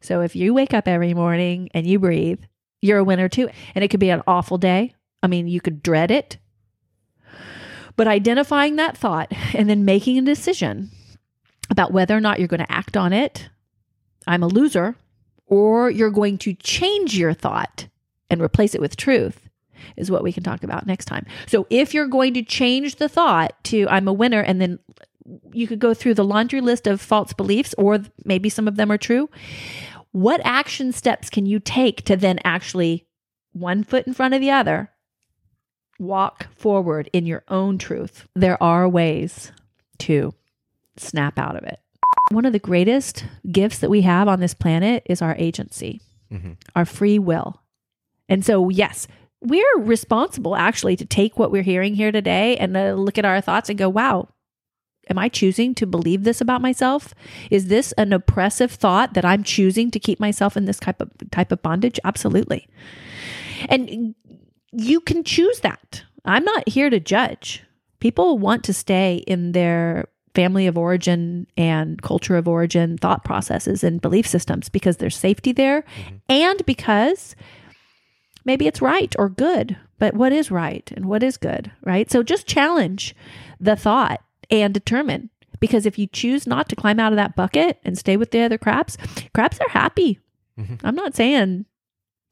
So 0.00 0.20
if 0.20 0.36
you 0.36 0.52
wake 0.52 0.74
up 0.74 0.88
every 0.88 1.14
morning 1.14 1.70
and 1.72 1.86
you 1.86 1.98
breathe, 1.98 2.40
you're 2.80 2.98
a 2.98 3.04
winner 3.04 3.28
too. 3.28 3.48
And 3.74 3.84
it 3.84 3.88
could 3.88 4.00
be 4.00 4.10
an 4.10 4.22
awful 4.26 4.58
day. 4.58 4.94
I 5.22 5.28
mean, 5.28 5.46
you 5.46 5.60
could 5.60 5.82
dread 5.82 6.10
it. 6.10 6.38
But 7.96 8.08
identifying 8.08 8.76
that 8.76 8.96
thought 8.96 9.32
and 9.54 9.68
then 9.68 9.84
making 9.84 10.18
a 10.18 10.22
decision 10.22 10.90
about 11.70 11.92
whether 11.92 12.16
or 12.16 12.20
not 12.20 12.38
you're 12.38 12.48
going 12.48 12.60
to 12.64 12.72
act 12.72 12.96
on 12.96 13.12
it, 13.12 13.48
I'm 14.26 14.42
a 14.42 14.48
loser, 14.48 14.96
or 15.52 15.90
you're 15.90 16.10
going 16.10 16.38
to 16.38 16.54
change 16.54 17.14
your 17.14 17.34
thought 17.34 17.86
and 18.30 18.40
replace 18.40 18.74
it 18.74 18.80
with 18.80 18.96
truth 18.96 19.50
is 19.98 20.10
what 20.10 20.22
we 20.22 20.32
can 20.32 20.42
talk 20.42 20.62
about 20.64 20.86
next 20.86 21.04
time. 21.04 21.26
So 21.46 21.66
if 21.68 21.92
you're 21.92 22.06
going 22.06 22.32
to 22.32 22.42
change 22.42 22.96
the 22.96 23.08
thought 23.08 23.62
to 23.64 23.86
I'm 23.90 24.08
a 24.08 24.14
winner 24.14 24.40
and 24.40 24.62
then 24.62 24.78
you 25.52 25.66
could 25.66 25.78
go 25.78 25.92
through 25.92 26.14
the 26.14 26.24
laundry 26.24 26.62
list 26.62 26.86
of 26.86 27.02
false 27.02 27.34
beliefs 27.34 27.74
or 27.76 27.98
maybe 28.24 28.48
some 28.48 28.66
of 28.66 28.76
them 28.76 28.90
are 28.90 28.96
true. 28.96 29.28
What 30.12 30.40
action 30.42 30.90
steps 30.90 31.28
can 31.28 31.44
you 31.44 31.60
take 31.60 32.02
to 32.06 32.16
then 32.16 32.38
actually 32.44 33.06
one 33.52 33.84
foot 33.84 34.06
in 34.06 34.14
front 34.14 34.32
of 34.32 34.40
the 34.40 34.50
other 34.50 34.90
walk 35.98 36.46
forward 36.54 37.10
in 37.12 37.26
your 37.26 37.44
own 37.48 37.76
truth? 37.76 38.26
There 38.34 38.60
are 38.62 38.88
ways 38.88 39.52
to 39.98 40.32
snap 40.96 41.38
out 41.38 41.56
of 41.56 41.64
it. 41.64 41.78
One 42.32 42.44
of 42.44 42.52
the 42.52 42.58
greatest 42.58 43.24
gifts 43.50 43.78
that 43.78 43.90
we 43.90 44.02
have 44.02 44.28
on 44.28 44.40
this 44.40 44.54
planet 44.54 45.02
is 45.06 45.20
our 45.22 45.34
agency, 45.38 46.00
Mhm. 46.32 46.56
our 46.74 46.84
free 46.84 47.18
will. 47.18 47.60
And 48.28 48.44
so, 48.44 48.68
yes, 48.70 49.06
we're 49.40 49.78
responsible 49.78 50.56
actually 50.56 50.96
to 50.96 51.04
take 51.04 51.38
what 51.38 51.50
we're 51.50 51.62
hearing 51.62 51.94
here 51.94 52.12
today 52.12 52.56
and 52.56 52.76
uh, 52.76 52.92
look 52.94 53.18
at 53.18 53.24
our 53.24 53.40
thoughts 53.40 53.68
and 53.68 53.78
go, 53.78 53.88
wow, 53.88 54.28
am 55.10 55.18
I 55.18 55.28
choosing 55.28 55.74
to 55.74 55.86
believe 55.86 56.22
this 56.24 56.40
about 56.40 56.62
myself? 56.62 57.12
Is 57.50 57.66
this 57.66 57.92
an 57.98 58.12
oppressive 58.12 58.70
thought 58.70 59.14
that 59.14 59.24
I'm 59.24 59.42
choosing 59.42 59.90
to 59.90 59.98
keep 59.98 60.20
myself 60.20 60.56
in 60.56 60.64
this 60.64 60.78
type 60.78 61.00
of 61.00 61.10
type 61.32 61.50
of 61.52 61.60
bondage? 61.60 61.98
Absolutely. 62.04 62.68
And 63.68 64.14
you 64.72 65.00
can 65.00 65.24
choose 65.24 65.60
that. 65.60 66.04
I'm 66.24 66.44
not 66.44 66.68
here 66.68 66.88
to 66.88 67.00
judge. 67.00 67.64
People 67.98 68.38
want 68.38 68.62
to 68.64 68.72
stay 68.72 69.24
in 69.26 69.52
their 69.52 70.06
family 70.34 70.66
of 70.66 70.78
origin 70.78 71.46
and 71.56 72.00
culture 72.02 72.36
of 72.36 72.48
origin 72.48 72.96
thought 72.96 73.24
processes 73.24 73.84
and 73.84 74.00
belief 74.00 74.26
systems 74.26 74.68
because 74.68 74.96
there's 74.96 75.16
safety 75.16 75.52
there 75.52 75.84
and 76.28 76.64
because 76.64 77.36
maybe 78.44 78.66
it's 78.66 78.82
right 78.82 79.14
or 79.18 79.28
good. 79.28 79.76
But 79.98 80.14
what 80.14 80.32
is 80.32 80.50
right 80.50 80.90
and 80.96 81.06
what 81.06 81.22
is 81.22 81.36
good, 81.36 81.70
right? 81.82 82.10
So 82.10 82.22
just 82.22 82.46
challenge 82.46 83.14
the 83.60 83.76
thought 83.76 84.22
and 84.50 84.74
determine 84.74 85.30
because 85.60 85.86
if 85.86 85.98
you 85.98 86.06
choose 86.08 86.46
not 86.46 86.68
to 86.70 86.76
climb 86.76 86.98
out 86.98 87.12
of 87.12 87.16
that 87.16 87.36
bucket 87.36 87.78
and 87.84 87.96
stay 87.96 88.16
with 88.16 88.32
the 88.32 88.40
other 88.40 88.58
crabs, 88.58 88.98
crabs 89.34 89.60
are 89.60 89.70
happy. 89.70 90.18
Mhm. 90.58 90.80
I'm 90.82 90.96
not 90.96 91.14
saying 91.14 91.66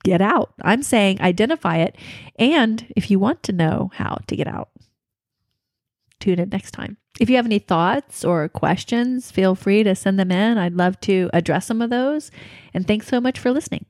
get 0.02 0.20
out. 0.20 0.54
I'm 0.62 0.82
saying 0.82 1.20
identify 1.20 1.76
it. 1.76 1.94
And 2.38 2.86
if 2.96 3.10
you 3.10 3.18
want 3.18 3.42
to 3.44 3.52
know 3.52 3.90
how 3.94 4.18
to 4.26 4.34
get 4.34 4.48
out, 4.48 4.70
tune 6.20 6.38
in 6.38 6.50
next 6.50 6.72
time. 6.72 6.96
If 7.18 7.28
you 7.28 7.36
have 7.36 7.46
any 7.46 7.58
thoughts 7.58 8.24
or 8.24 8.48
questions, 8.48 9.30
feel 9.30 9.54
free 9.54 9.82
to 9.82 9.94
send 9.94 10.18
them 10.18 10.30
in. 10.30 10.58
I'd 10.58 10.74
love 10.74 11.00
to 11.00 11.28
address 11.32 11.66
some 11.66 11.82
of 11.82 11.90
those. 11.90 12.30
And 12.72 12.86
thanks 12.86 13.08
so 13.08 13.20
much 13.20 13.38
for 13.38 13.50
listening. 13.50 13.84